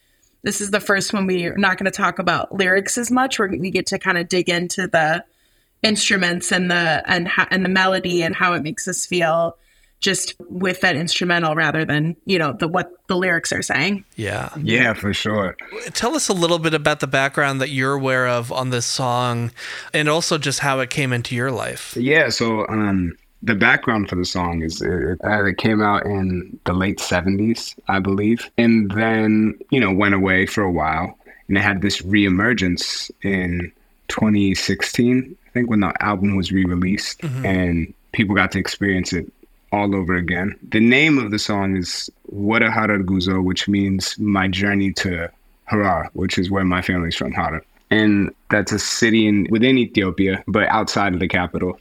this 0.42 0.62
is 0.62 0.70
the 0.70 0.80
first 0.80 1.12
one 1.12 1.26
we're 1.26 1.56
not 1.58 1.76
going 1.76 1.84
to 1.84 1.90
talk 1.90 2.18
about 2.18 2.54
lyrics 2.54 2.96
as 2.96 3.10
much. 3.10 3.38
Where 3.38 3.48
we 3.48 3.70
get 3.70 3.86
to 3.88 3.98
kind 3.98 4.16
of 4.16 4.26
dig 4.30 4.48
into 4.48 4.86
the 4.86 5.22
instruments 5.82 6.52
and 6.52 6.70
the 6.70 7.02
and 7.06 7.30
and 7.50 7.64
the 7.64 7.68
melody 7.68 8.22
and 8.22 8.34
how 8.34 8.52
it 8.54 8.62
makes 8.62 8.88
us 8.88 9.06
feel 9.06 9.56
just 10.00 10.34
with 10.48 10.80
that 10.80 10.94
instrumental 10.94 11.54
rather 11.54 11.84
than 11.84 12.16
you 12.24 12.38
know 12.38 12.52
the 12.52 12.68
what 12.68 12.92
the 13.08 13.16
lyrics 13.16 13.52
are 13.52 13.62
saying. 13.62 14.04
Yeah. 14.16 14.50
Yeah 14.62 14.92
for 14.94 15.12
sure. 15.12 15.56
Tell 15.92 16.14
us 16.14 16.28
a 16.28 16.32
little 16.32 16.58
bit 16.58 16.74
about 16.74 17.00
the 17.00 17.06
background 17.06 17.60
that 17.60 17.70
you're 17.70 17.94
aware 17.94 18.28
of 18.28 18.52
on 18.52 18.70
this 18.70 18.86
song 18.86 19.50
and 19.92 20.08
also 20.08 20.38
just 20.38 20.60
how 20.60 20.80
it 20.80 20.90
came 20.90 21.12
into 21.12 21.34
your 21.34 21.50
life. 21.50 21.96
Yeah 21.96 22.28
so 22.28 22.66
um 22.68 23.16
the 23.42 23.54
background 23.54 24.08
for 24.08 24.16
the 24.16 24.24
song 24.24 24.62
is 24.62 24.82
it, 24.82 25.20
uh, 25.24 25.44
it 25.44 25.58
came 25.58 25.80
out 25.80 26.04
in 26.04 26.58
the 26.64 26.72
late 26.72 26.98
70s 26.98 27.78
i 27.86 28.00
believe 28.00 28.50
and 28.58 28.90
then 28.90 29.56
you 29.70 29.78
know 29.78 29.92
went 29.92 30.12
away 30.12 30.44
for 30.44 30.62
a 30.64 30.72
while 30.72 31.16
and 31.46 31.56
it 31.56 31.60
had 31.60 31.80
this 31.80 32.02
reemergence 32.02 33.12
in 33.22 33.72
2016 34.08 35.36
I 35.48 35.50
think 35.50 35.70
when 35.70 35.80
the 35.80 35.92
album 36.02 36.36
was 36.36 36.52
re-released 36.52 37.20
mm-hmm. 37.20 37.46
and 37.46 37.94
people 38.12 38.34
got 38.34 38.52
to 38.52 38.58
experience 38.58 39.12
it 39.12 39.32
all 39.72 39.94
over 39.94 40.14
again. 40.14 40.56
The 40.70 40.80
name 40.80 41.18
of 41.18 41.30
the 41.30 41.38
song 41.38 41.76
is 41.76 42.10
Wede 42.26 42.62
Harer 42.62 43.02
Guzo, 43.02 43.42
which 43.42 43.68
means 43.68 44.18
my 44.18 44.48
journey 44.48 44.92
to 44.94 45.30
Harar, 45.64 46.10
which 46.14 46.38
is 46.38 46.50
where 46.50 46.64
my 46.64 46.82
family's 46.82 47.16
from, 47.16 47.32
Harar. 47.32 47.62
And 47.90 48.34
that's 48.50 48.72
a 48.72 48.78
city 48.78 49.26
in, 49.26 49.46
within 49.50 49.78
Ethiopia, 49.78 50.42
but 50.46 50.68
outside 50.68 51.14
of 51.14 51.20
the 51.20 51.28
capital. 51.28 51.78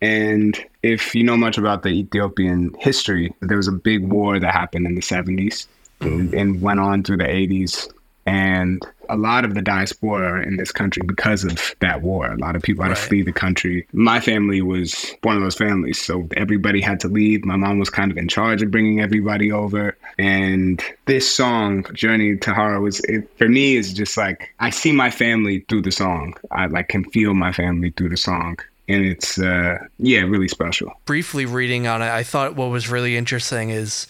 And 0.00 0.62
if 0.82 1.14
you 1.14 1.24
know 1.24 1.36
much 1.36 1.58
about 1.58 1.82
the 1.82 1.90
Ethiopian 1.90 2.74
history, 2.78 3.34
there 3.40 3.56
was 3.56 3.68
a 3.68 3.72
big 3.72 4.06
war 4.06 4.38
that 4.38 4.52
happened 4.52 4.86
in 4.86 4.94
the 4.94 5.00
70s 5.00 5.66
mm-hmm. 6.00 6.36
and 6.36 6.62
went 6.62 6.80
on 6.80 7.02
through 7.02 7.18
the 7.18 7.24
80s 7.24 7.90
and 8.28 8.86
a 9.08 9.16
lot 9.16 9.46
of 9.46 9.54
the 9.54 9.62
diaspora 9.62 10.46
in 10.46 10.58
this 10.58 10.70
country 10.70 11.02
because 11.06 11.42
of 11.42 11.74
that 11.80 12.02
war. 12.02 12.30
A 12.30 12.36
lot 12.36 12.56
of 12.56 12.62
people 12.62 12.84
had 12.84 12.90
right. 12.90 12.96
to 12.98 13.02
flee 13.02 13.22
the 13.22 13.32
country. 13.32 13.86
My 13.92 14.20
family 14.20 14.60
was 14.60 15.14
one 15.22 15.34
of 15.34 15.42
those 15.42 15.54
families, 15.54 15.98
so 15.98 16.28
everybody 16.36 16.82
had 16.82 17.00
to 17.00 17.08
leave. 17.08 17.44
My 17.44 17.56
mom 17.56 17.78
was 17.78 17.88
kind 17.88 18.10
of 18.10 18.18
in 18.18 18.28
charge 18.28 18.62
of 18.62 18.70
bringing 18.70 19.00
everybody 19.00 19.50
over, 19.50 19.96
and 20.18 20.82
this 21.06 21.30
song, 21.30 21.86
"Journey 21.94 22.36
to 22.36 22.52
Harar," 22.52 22.80
was 22.80 23.00
it, 23.00 23.26
for 23.38 23.48
me 23.48 23.76
is 23.76 23.94
just 23.94 24.18
like 24.18 24.54
I 24.60 24.68
see 24.70 24.92
my 24.92 25.10
family 25.10 25.60
through 25.68 25.82
the 25.82 25.92
song. 25.92 26.34
I 26.50 26.66
like 26.66 26.88
can 26.88 27.04
feel 27.04 27.32
my 27.32 27.52
family 27.52 27.90
through 27.90 28.10
the 28.10 28.16
song. 28.16 28.58
and 28.88 29.04
it's 29.04 29.38
uh, 29.38 29.78
yeah, 29.98 30.20
really 30.20 30.48
special. 30.48 30.92
Briefly 31.04 31.44
reading 31.46 31.86
on 31.86 32.00
it, 32.02 32.08
I 32.08 32.22
thought 32.22 32.56
what 32.56 32.70
was 32.70 32.88
really 32.88 33.16
interesting 33.16 33.70
is 33.70 34.06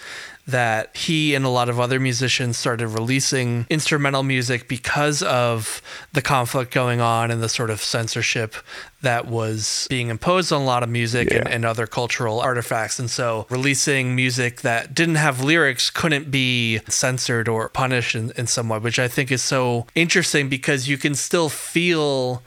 that 0.48 0.96
he 0.96 1.34
and 1.34 1.44
a 1.44 1.48
lot 1.48 1.68
of 1.68 1.78
other 1.78 2.00
musicians 2.00 2.56
started 2.56 2.88
releasing 2.88 3.66
instrumental 3.68 4.22
music 4.22 4.66
because 4.66 5.22
of 5.22 5.82
the 6.14 6.22
conflict 6.22 6.72
going 6.72 7.00
on 7.00 7.30
and 7.30 7.42
the 7.42 7.50
sort 7.50 7.68
of 7.68 7.82
censorship 7.82 8.54
that 9.02 9.26
was 9.26 9.86
being 9.90 10.08
imposed 10.08 10.50
on 10.50 10.62
a 10.62 10.64
lot 10.64 10.82
of 10.82 10.88
music 10.88 11.30
yeah. 11.30 11.38
and, 11.38 11.48
and, 11.48 11.64
other 11.64 11.86
cultural 11.86 12.40
artifacts. 12.40 12.98
And 12.98 13.10
so 13.10 13.46
releasing 13.50 14.16
music 14.16 14.62
that 14.62 14.94
didn't 14.94 15.16
have 15.16 15.44
lyrics 15.44 15.90
couldn't 15.90 16.30
be 16.30 16.80
censored 16.88 17.46
or 17.46 17.68
punished 17.68 18.14
in, 18.14 18.32
in 18.36 18.46
some 18.46 18.70
way, 18.70 18.78
which 18.78 18.98
I 18.98 19.06
think 19.06 19.30
is 19.30 19.42
so 19.42 19.86
interesting 19.94 20.48
because 20.48 20.88
you 20.88 20.96
can 20.96 21.14
still 21.14 21.50
feel 21.50 22.42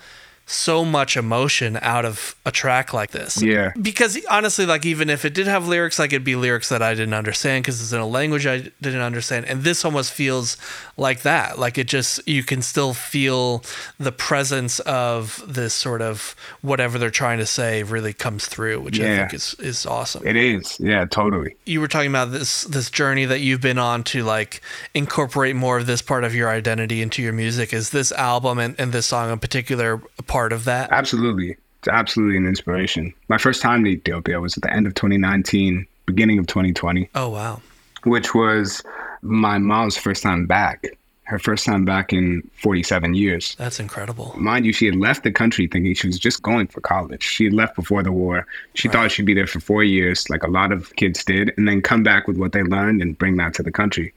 so 0.52 0.84
much 0.84 1.16
emotion 1.16 1.80
out 1.82 2.04
of 2.04 2.36
a 2.46 2.52
track 2.52 2.94
like 2.94 3.12
this. 3.12 3.42
Yeah. 3.42 3.72
Because 3.82 4.20
honestly, 4.30 4.66
like 4.66 4.86
even 4.86 5.10
if 5.10 5.24
it 5.24 5.34
did 5.34 5.48
have 5.48 5.68
lyrics, 5.68 5.98
like 5.98 6.12
it'd 6.12 6.24
be 6.24 6.36
lyrics 6.36 6.70
that 6.70 6.82
I 6.82 6.94
didn't 6.94 7.14
understand 7.14 7.64
because 7.64 7.82
it's 7.82 7.94
in 7.94 8.00
a 8.00 8.08
language 8.08 8.46
I 8.46 8.70
didn't 8.82 9.02
understand. 9.02 9.46
And 9.46 9.64
this 9.64 9.86
almost 9.86 10.12
feels 10.12 10.58
like 10.98 11.22
that. 11.22 11.58
Like 11.58 11.78
it 11.78 11.88
just 11.88 12.28
you 12.28 12.44
can 12.44 12.62
still 12.62 12.94
feel 12.94 13.64
the 14.00 14.12
presence 14.12 14.80
of 14.82 15.42
this 15.48 15.74
sort 15.74 16.02
of 16.02 16.36
whatever 16.62 16.98
they're 16.98 17.10
trying 17.10 17.38
to 17.40 17.46
say 17.46 17.84
really 17.84 18.14
comes 18.14 18.46
through, 18.46 18.82
which 18.82 18.98
yeah. 18.98 19.14
I 19.14 19.18
think 19.18 19.34
is 19.34 19.56
is 19.60 19.86
awesome. 19.86 20.28
It 20.28 20.36
is. 20.36 20.80
Yeah, 20.80 21.06
totally. 21.06 21.56
You 21.66 21.80
were 21.80 21.88
talking 21.88 22.10
about 22.10 22.32
this 22.32 22.66
this 22.66 22.90
journey 22.90 23.26
that 23.26 23.40
you've 23.40 23.62
been 23.62 23.80
on 23.80 24.04
to 24.06 24.24
like 24.24 24.62
incorporate 24.94 25.56
more 25.56 25.78
of 25.78 25.88
this 25.88 26.02
part 26.02 26.24
of 26.24 26.36
your 26.36 26.50
identity 26.50 27.02
into 27.02 27.22
your 27.22 27.34
music. 27.34 27.74
Is 27.74 27.92
this 27.92 28.12
album 28.12 28.60
and, 28.60 28.76
and 28.78 28.92
this 28.92 29.06
song 29.06 29.32
in 29.32 29.40
particular 29.40 29.98
part 30.28 30.41
part 30.42 30.54
of 30.54 30.66
that? 30.66 30.92
Absolutely. 30.92 31.56
It's 31.80 31.88
absolutely 31.88 32.38
an 32.38 32.48
inspiration. 32.48 33.14
My 33.28 33.38
first 33.38 33.62
time 33.62 33.84
to 33.84 33.92
Ethiopia 33.92 34.40
was 34.40 34.58
at 34.58 34.64
the 34.64 34.74
end 34.74 34.88
of 34.88 34.96
2019, 34.96 35.86
beginning 36.08 36.40
of 36.40 36.48
2020. 36.48 37.10
Oh, 37.14 37.30
wow. 37.30 37.62
Which 38.06 38.34
was 38.34 38.82
my 39.22 39.60
mom's 39.60 39.98
first 39.98 40.24
time 40.24 40.48
back. 40.48 40.88
Her 41.26 41.38
first 41.38 41.64
time 41.66 41.86
back 41.86 42.12
in 42.12 42.42
47 42.56 43.14
years. 43.14 43.56
That's 43.60 43.80
incredible. 43.80 44.34
Mind 44.36 44.66
you, 44.66 44.74
she 44.74 44.88
had 44.88 44.96
left 44.96 45.24
the 45.24 45.32
country 45.32 45.68
thinking 45.68 45.94
she 45.94 46.08
was 46.08 46.18
just 46.18 46.42
going 46.42 46.66
for 46.68 46.82
college. 46.82 47.24
She 47.24 47.46
had 47.46 47.54
left 47.54 47.76
before 47.76 48.02
the 48.02 48.12
war. 48.12 48.48
She 48.74 48.88
right. 48.88 48.94
thought 48.94 49.12
she'd 49.12 49.28
be 49.28 49.36
there 49.36 49.48
for 49.48 49.60
four 49.60 49.84
years, 49.84 50.28
like 50.30 50.44
a 50.44 50.50
lot 50.50 50.72
of 50.72 50.94
kids 50.96 51.24
did, 51.24 51.54
and 51.56 51.68
then 51.68 51.84
come 51.84 52.02
back 52.02 52.28
with 52.28 52.38
what 52.38 52.52
they 52.52 52.64
learned 52.64 53.02
and 53.04 53.18
bring 53.18 53.38
that 53.38 53.54
to 53.54 53.64
the 53.64 53.72
country. 53.72 54.12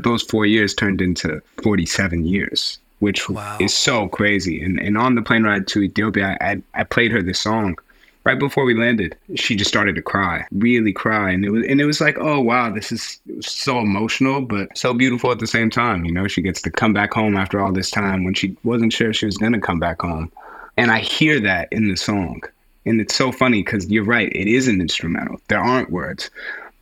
Those 0.00 0.22
four 0.22 0.44
years 0.44 0.74
turned 0.74 1.00
into 1.00 1.40
47 1.62 2.26
years 2.26 2.78
which 3.00 3.28
wow. 3.28 3.58
is 3.60 3.74
so 3.74 4.08
crazy. 4.08 4.62
And 4.62 4.78
and 4.80 4.96
on 4.96 5.14
the 5.14 5.22
plane 5.22 5.42
ride 5.42 5.66
to 5.68 5.82
Ethiopia, 5.82 6.38
I, 6.40 6.62
I 6.74 6.84
played 6.84 7.10
her 7.12 7.22
this 7.22 7.40
song 7.40 7.76
right 8.24 8.38
before 8.38 8.64
we 8.64 8.74
landed. 8.74 9.16
She 9.34 9.56
just 9.56 9.70
started 9.70 9.94
to 9.96 10.02
cry, 10.02 10.46
really 10.52 10.92
cry, 10.92 11.30
and 11.30 11.44
it 11.44 11.50
was 11.50 11.66
and 11.66 11.80
it 11.80 11.86
was 11.86 12.00
like, 12.00 12.16
oh 12.18 12.40
wow, 12.40 12.70
this 12.70 12.92
is 12.92 13.20
so 13.40 13.80
emotional, 13.80 14.42
but 14.42 14.76
so 14.76 14.94
beautiful 14.94 15.32
at 15.32 15.38
the 15.38 15.46
same 15.46 15.70
time. 15.70 16.04
You 16.04 16.12
know, 16.12 16.28
she 16.28 16.42
gets 16.42 16.62
to 16.62 16.70
come 16.70 16.92
back 16.92 17.12
home 17.12 17.36
after 17.36 17.60
all 17.60 17.72
this 17.72 17.90
time 17.90 18.24
when 18.24 18.34
she 18.34 18.56
wasn't 18.62 18.92
sure 18.92 19.12
she 19.12 19.26
was 19.26 19.36
gonna 19.36 19.60
come 19.60 19.80
back 19.80 20.02
home, 20.02 20.30
and 20.76 20.90
I 20.90 21.00
hear 21.00 21.40
that 21.40 21.68
in 21.72 21.88
the 21.88 21.96
song. 21.96 22.42
And 22.86 23.00
it's 23.00 23.14
so 23.14 23.30
funny 23.30 23.62
because 23.62 23.90
you're 23.90 24.04
right, 24.04 24.32
it 24.34 24.48
is 24.48 24.66
an 24.66 24.80
instrumental. 24.80 25.38
There 25.48 25.60
aren't 25.60 25.90
words. 25.90 26.30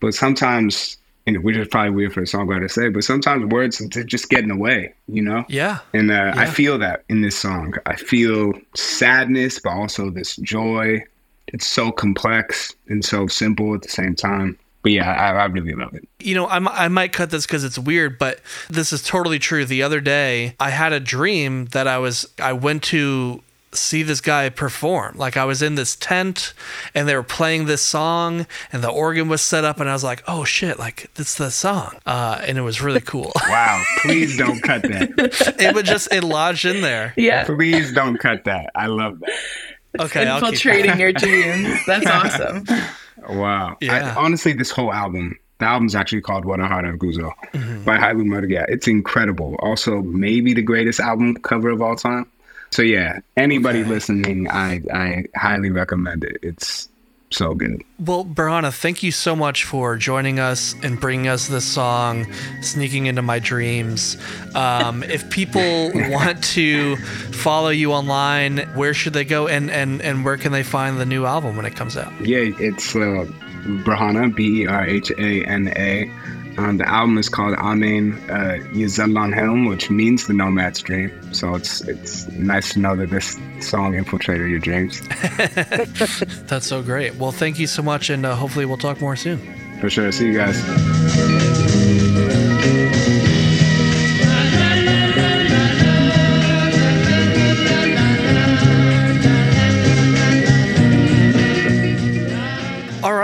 But 0.01 0.15
sometimes 0.15 0.97
and 1.29 1.45
which 1.45 1.57
is 1.57 1.69
probably 1.69 1.91
weird 1.91 2.15
for 2.15 2.21
a 2.21 2.25
songwriter 2.25 2.63
to 2.63 2.69
say, 2.69 2.89
but 2.89 3.05
sometimes 3.05 3.45
words 3.47 3.87
just 4.07 4.31
get 4.31 4.41
in 4.41 4.49
the 4.49 4.57
way, 4.57 4.95
you 5.07 5.21
know? 5.21 5.45
Yeah. 5.49 5.81
And 5.93 6.11
uh, 6.11 6.15
yeah. 6.15 6.35
I 6.37 6.47
feel 6.47 6.79
that 6.79 7.05
in 7.09 7.21
this 7.21 7.37
song. 7.37 7.75
I 7.85 7.97
feel 7.97 8.55
sadness, 8.75 9.59
but 9.59 9.71
also 9.71 10.11
this 10.11 10.37
joy. 10.37 11.05
It's 11.49 11.67
so 11.67 11.93
complex 11.93 12.75
and 12.89 13.05
so 13.05 13.27
simple 13.27 13.75
at 13.75 13.83
the 13.83 13.89
same 13.89 14.15
time. 14.15 14.59
But 14.83 14.93
yeah, 14.93 15.11
I, 15.13 15.33
I 15.33 15.45
really 15.47 15.75
love 15.75 15.93
it. 15.95 16.09
You 16.21 16.35
know, 16.35 16.47
I, 16.47 16.85
I 16.85 16.89
might 16.89 17.13
cut 17.13 17.31
this 17.31 17.47
because 17.47 17.65
it's 17.65 17.79
weird, 17.79 18.19
but 18.19 18.41
this 18.71 18.93
is 18.93 19.03
totally 19.03 19.39
true. 19.39 19.65
The 19.65 19.83
other 19.83 20.01
day, 20.01 20.55
I 20.59 20.71
had 20.71 20.93
a 20.93 21.01
dream 21.01 21.67
that 21.67 21.87
I 21.87 21.99
was, 21.99 22.27
I 22.39 22.53
went 22.53 22.85
to 22.85 23.43
see 23.73 24.03
this 24.03 24.21
guy 24.21 24.49
perform. 24.49 25.17
Like 25.17 25.37
I 25.37 25.45
was 25.45 25.63
in 25.63 25.75
this 25.75 25.97
tent 25.97 26.55
and 26.95 27.09
they 27.09 27.15
were 27.15 27.23
playing 27.23 27.67
this 27.67 27.83
song 27.83 28.47
and 28.73 28.83
the 28.83 28.89
organ 28.89 29.29
was 29.29 29.43
set 29.43 29.65
up 29.65 29.81
and 29.81 29.89
I 29.89 29.93
was 29.93 30.05
like, 30.05 30.23
oh 30.27 30.45
shit, 30.45 30.79
like 30.79 31.11
it's 31.17 31.35
the 31.35 31.51
song. 31.51 31.97
Uh, 32.07 32.41
and 32.47 32.57
it 32.59 32.63
was 32.63 32.81
really 32.81 33.01
cool. 33.01 33.33
Wow. 33.49 33.83
Please 34.03 34.37
don't 34.37 34.61
cut 34.61 34.83
that. 34.83 35.57
it 35.59 35.75
would 35.75 35.87
just, 35.87 36.13
it 36.13 36.23
lodged 36.23 36.67
in 36.67 36.83
there. 36.83 37.15
Yeah. 37.17 37.45
Please 37.45 37.93
don't 37.93 38.19
cut 38.19 38.45
that. 38.45 38.71
I 38.75 38.87
love 38.87 39.19
that. 39.21 39.31
It's 39.95 40.05
okay. 40.05 40.31
Infiltrating 40.31 41.01
your 41.01 41.13
dreams. 41.13 41.81
That's 41.87 42.07
awesome. 42.11 42.67
Wow. 43.29 43.79
Yeah. 43.81 44.15
I, 44.15 44.23
honestly, 44.23 44.53
this 44.53 44.71
whole 44.71 44.93
album, 44.93 45.39
the 45.59 45.65
album's 45.65 45.95
actually 45.95 46.21
called 46.21 46.45
Wede 46.45 46.61
Harer 46.61 46.97
Guzo 46.99 47.33
mm-hmm. 47.53 47.85
by 47.85 47.97
Hailu 47.97 48.25
Mergia. 48.25 48.67
It's 48.69 48.87
incredible. 48.87 49.57
Also, 49.61 50.03
maybe 50.03 50.53
the 50.53 50.63
greatest 50.63 51.01
album 51.01 51.37
cover 51.37 51.71
of 51.71 51.81
all 51.81 51.97
time. 51.97 52.31
So 52.71 52.83
yeah, 52.83 53.21
anybody 53.37 53.81
okay. 53.81 53.89
listening, 53.89 54.49
I 54.49 54.83
I 54.93 55.25
highly 55.35 55.71
recommend 55.71 56.25
it. 56.25 56.39
It's 56.43 56.89
so 57.31 57.55
good. 57.55 57.83
Well, 57.99 58.25
Berhana, 58.25 58.73
thank 58.73 59.03
you 59.03 59.13
so 59.13 59.37
much 59.37 59.65
for 59.65 59.97
joining 59.97 60.39
us 60.39 60.75
and 60.83 60.99
bringing 61.01 61.29
us 61.29 61.49
this 61.49 61.65
song, 61.65 62.27
"Sneaking 62.61 63.07
into 63.07 63.23
My 63.23 63.39
Dreams." 63.39 64.17
Um, 64.55 65.03
if 65.09 65.29
people 65.31 65.93
want 65.95 66.43
to 66.45 66.97
follow 66.97 67.71
you 67.71 67.93
online, 67.93 68.59
where 68.75 68.95
should 68.95 69.13
they 69.13 69.25
go, 69.25 69.49
and 69.49 69.71
and 69.71 70.01
and 70.03 70.25
where 70.25 70.37
can 70.37 70.53
they 70.53 70.63
find 70.63 70.99
the 70.99 71.07
new 71.07 71.27
album 71.27 71.57
when 71.57 71.67
it 71.67 71.77
comes 71.77 71.97
out? 71.97 72.13
Yeah, 72.21 72.51
it's 72.59 72.95
uh, 72.95 73.27
Berhana, 73.85 74.35
B 74.35 74.63
E 74.63 74.67
R 74.67 74.87
H 74.87 75.11
A 75.13 75.45
N 75.45 75.69
A 75.69 76.11
um, 76.59 76.77
the 76.77 76.89
album 76.89 77.17
is 77.19 77.29
called 77.29 77.57
Amén 77.57 78.19
uh, 78.29 79.35
Helm, 79.35 79.67
which 79.67 79.91
means 79.91 80.27
the 80.27 80.35
nomad's 80.35 80.83
dream. 80.83 81.13
So 81.33 81.55
it's 81.55 81.81
it's 81.83 82.27
nice 82.33 82.73
to 82.73 82.81
know 82.81 82.97
that 82.97 83.11
this 83.11 83.39
song 83.61 83.95
infiltrated 83.95 84.51
your 84.51 84.59
dreams. 84.59 85.01
That's 86.49 86.67
so 86.67 86.83
great. 86.83 87.15
Well, 87.15 87.33
thank 87.33 87.59
you 87.59 87.67
so 87.67 87.83
much, 87.83 88.11
and 88.11 88.27
uh, 88.27 88.35
hopefully 88.35 88.67
we'll 88.67 88.77
talk 88.77 89.01
more 89.01 89.17
soon. 89.17 89.39
For 89.81 89.89
sure. 89.89 90.11
See 90.11 90.27
you 90.27 90.35
guys. 90.35 91.48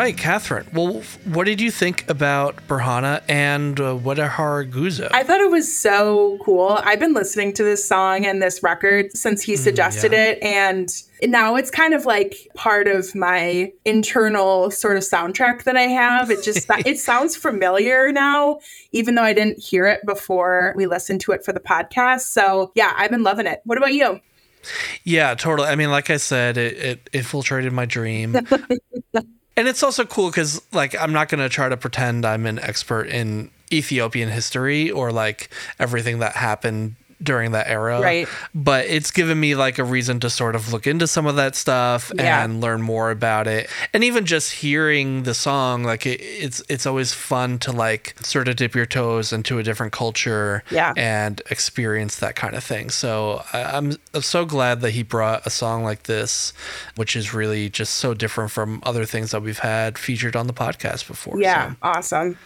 Right, 0.05 0.19
Katherine. 0.19 0.67
Well, 0.75 1.03
what 1.25 1.45
did 1.45 1.63
you 1.63 1.71
think 1.71 2.11
about 2.11 2.57
Berhana 2.69 3.23
and 3.27 3.81
uh, 3.81 3.97
Wede 3.97 4.19
Harer 4.19 4.71
Guzo? 4.71 5.09
I 5.11 5.23
thought 5.23 5.41
it 5.41 5.51
was 5.51 5.75
so 5.75 6.37
cool. 6.43 6.79
I've 6.85 7.01
been 7.01 7.15
listening 7.15 7.55
to 7.55 7.65
this 7.65 7.89
song 7.89 8.27
and 8.27 8.43
this 8.43 8.63
record 8.63 9.17
since 9.17 9.41
he 9.41 9.55
mm, 9.55 9.59
suggested 9.59 10.13
mm, 10.13 10.17
yeah. 10.17 10.25
it. 10.27 10.43
And 10.43 11.03
now 11.23 11.57
it's 11.57 11.71
kind 11.71 11.95
of 11.95 12.05
like 12.05 12.37
part 12.55 12.87
of 12.87 13.15
my 13.15 13.73
internal 13.87 14.71
sort 14.71 14.99
of 14.99 15.05
soundtrack 15.05 15.65
that 15.65 15.79
I 15.79 15.85
have. 15.85 16.31
It 16.31 16.45
just 16.45 16.67
it 16.85 16.99
sounds 16.99 17.35
familiar 17.35 18.13
now, 18.13 18.59
even 18.93 19.15
though 19.15 19.23
I 19.23 19.33
didn't 19.33 19.59
hear 19.59 19.87
it 19.87 20.05
before 20.05 20.75
we 20.77 20.85
listened 20.85 21.23
to 21.23 21.33
it 21.33 21.47
for 21.47 21.55
the 21.55 21.61
podcast. 21.61 22.25
So 22.25 22.73
yeah, 22.75 22.93
I've 22.95 23.11
been 23.11 23.23
loving 23.23 23.47
it. 23.47 23.63
What 23.65 23.79
about 23.79 23.95
you? 23.95 24.21
Yeah, 25.05 25.35
totally. 25.35 25.69
I 25.69 25.77
mean, 25.77 25.91
like 25.91 26.11
I 26.11 26.19
said, 26.19 26.59
it, 26.59 26.77
it 26.77 27.11
infiltrated 27.15 27.73
my 27.73 27.87
dream. 27.87 28.37
And 29.57 29.69
it's 29.69 29.83
also 29.83 30.05
cool 30.05 30.31
because, 30.31 30.61
like, 30.73 31.01
I'm 31.01 31.13
not 31.13 31.29
going 31.29 31.41
to 31.41 31.49
try 31.49 31.69
to 31.69 31.77
pretend 31.77 32.25
I'm 32.25 32.47
an 32.47 32.59
expert 32.59 33.05
in 33.05 33.51
Ethiopian 33.73 34.29
history 34.29 34.91
or 34.91 35.13
like 35.13 35.51
everything 35.79 36.19
that 36.21 36.37
happened 36.37 36.97
during 37.25 37.53
that 37.53 37.69
era. 37.69 38.01
Right. 38.01 38.29
But 38.55 38.87
it's 38.87 39.11
given 39.11 39.41
me 39.41 39.55
like 39.55 39.79
a 39.79 39.85
reason 39.85 40.21
to 40.21 40.31
sort 40.31 40.55
of 40.55 40.73
look 40.73 40.87
into 40.87 41.07
some 41.07 41.27
of 41.27 41.37
that 41.37 41.57
stuff 41.57 42.13
yeah. 42.15 42.45
and 42.45 42.61
learn 42.61 42.83
more 42.83 43.11
about 43.11 43.47
it. 43.47 43.69
And 43.93 44.05
even 44.05 44.27
just 44.27 44.53
hearing 44.53 45.25
the 45.25 45.35
song, 45.35 45.85
like 45.85 46.07
it, 46.07 46.21
it's 46.21 46.63
it's 46.69 46.87
always 46.87 47.13
fun 47.13 47.59
to 47.61 47.73
like 47.73 48.15
sort 48.21 48.49
of 48.49 48.57
dip 48.57 48.75
your 48.75 48.87
toes 48.87 49.33
into 49.33 49.59
a 49.59 49.63
different 49.63 49.93
culture 49.93 50.63
yeah. 50.71 50.93
and 50.97 51.41
experience 51.51 52.17
that 52.17 52.37
kind 52.37 52.55
of 52.55 52.63
thing. 52.63 52.91
So 52.91 53.43
I, 53.53 53.63
I'm 53.77 53.97
so 54.21 54.45
glad 54.45 54.81
that 54.83 54.91
he 54.91 55.03
brought 55.03 55.47
a 55.47 55.51
song 55.51 55.83
like 55.83 56.05
this, 56.05 56.53
which 56.97 57.17
is 57.17 57.35
really 57.35 57.69
just 57.69 57.95
so 57.95 58.15
different 58.15 58.51
from 58.51 58.83
other 58.85 59.05
things 59.05 59.31
that 59.31 59.43
we've 59.43 59.59
had 59.59 59.99
featured 59.99 60.37
on 60.37 60.47
the 60.47 60.53
podcast 60.53 61.07
before. 61.07 61.41
Yeah, 61.41 61.71
so. 61.71 61.77
awesome. 61.83 62.39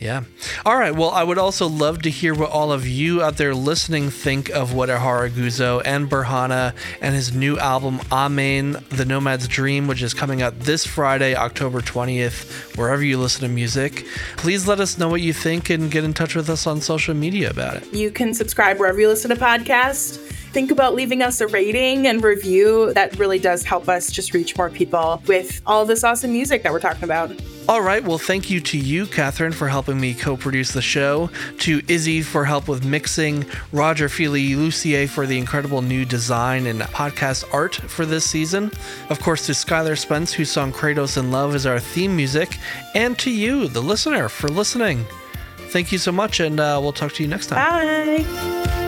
Yeah. 0.00 0.22
All 0.64 0.78
right. 0.78 0.94
Well, 0.94 1.10
I 1.10 1.22
would 1.22 1.36
also 1.36 1.68
love 1.68 2.00
to 2.02 2.10
hear 2.10 2.34
what 2.34 2.50
all 2.50 2.72
of 2.72 2.86
you 2.86 3.22
out 3.22 3.36
there 3.36 3.54
listening 3.54 4.08
think 4.08 4.48
of 4.48 4.72
Wede 4.72 4.88
Harer 4.88 5.28
Guzo 5.28 5.82
and 5.84 6.08
Berhana 6.08 6.74
and 7.02 7.14
his 7.14 7.34
new 7.34 7.58
album, 7.58 7.98
Amén, 8.10 8.82
The 8.88 9.04
Nomad's 9.04 9.46
Dream, 9.46 9.86
which 9.86 10.00
is 10.00 10.14
coming 10.14 10.40
out 10.40 10.58
this 10.60 10.86
Friday, 10.86 11.36
October 11.36 11.82
20th, 11.82 12.78
wherever 12.78 13.04
you 13.04 13.18
listen 13.18 13.42
to 13.42 13.48
music. 13.48 14.06
Please 14.38 14.66
let 14.66 14.80
us 14.80 14.96
know 14.96 15.08
what 15.08 15.20
you 15.20 15.34
think 15.34 15.68
and 15.68 15.90
get 15.90 16.02
in 16.02 16.14
touch 16.14 16.34
with 16.34 16.48
us 16.48 16.66
on 16.66 16.80
social 16.80 17.14
media 17.14 17.50
about 17.50 17.76
it. 17.76 17.92
You 17.92 18.10
can 18.10 18.32
subscribe 18.32 18.78
wherever 18.78 18.98
you 18.98 19.08
listen 19.08 19.28
to 19.28 19.36
podcasts. 19.36 20.39
Think 20.52 20.72
about 20.72 20.94
leaving 20.94 21.22
us 21.22 21.40
a 21.40 21.46
rating 21.46 22.08
and 22.08 22.22
review. 22.24 22.92
That 22.94 23.16
really 23.18 23.38
does 23.38 23.62
help 23.62 23.88
us 23.88 24.10
just 24.10 24.34
reach 24.34 24.56
more 24.56 24.68
people 24.68 25.22
with 25.28 25.62
all 25.64 25.84
this 25.86 26.02
awesome 26.02 26.32
music 26.32 26.64
that 26.64 26.72
we're 26.72 26.80
talking 26.80 27.04
about. 27.04 27.30
All 27.68 27.82
right. 27.82 28.02
Well, 28.02 28.18
thank 28.18 28.50
you 28.50 28.60
to 28.62 28.76
you, 28.76 29.06
Katherine, 29.06 29.52
for 29.52 29.68
helping 29.68 30.00
me 30.00 30.12
co 30.12 30.36
produce 30.36 30.72
the 30.72 30.82
show, 30.82 31.30
to 31.58 31.80
Izzy 31.86 32.20
for 32.20 32.44
help 32.44 32.66
with 32.66 32.84
mixing, 32.84 33.46
Roger 33.70 34.08
Feeley-Lussier 34.08 35.08
for 35.08 35.24
the 35.24 35.38
incredible 35.38 35.82
new 35.82 36.04
design 36.04 36.66
and 36.66 36.80
podcast 36.80 37.44
art 37.54 37.76
for 37.76 38.04
this 38.04 38.28
season, 38.28 38.72
of 39.08 39.20
course, 39.20 39.46
to 39.46 39.52
Skylar 39.52 39.96
Spence, 39.96 40.32
whose 40.32 40.50
song 40.50 40.72
Kratos 40.72 41.16
in 41.16 41.30
Love 41.30 41.54
is 41.54 41.64
our 41.64 41.78
theme 41.78 42.16
music, 42.16 42.58
and 42.96 43.16
to 43.20 43.30
you, 43.30 43.68
the 43.68 43.80
listener, 43.80 44.28
for 44.28 44.48
listening. 44.48 45.06
Thank 45.68 45.92
you 45.92 45.98
so 45.98 46.10
much, 46.10 46.40
and 46.40 46.58
uh, 46.58 46.80
we'll 46.82 46.92
talk 46.92 47.12
to 47.12 47.22
you 47.22 47.28
next 47.28 47.46
time. 47.46 48.24
Bye. 48.24 48.79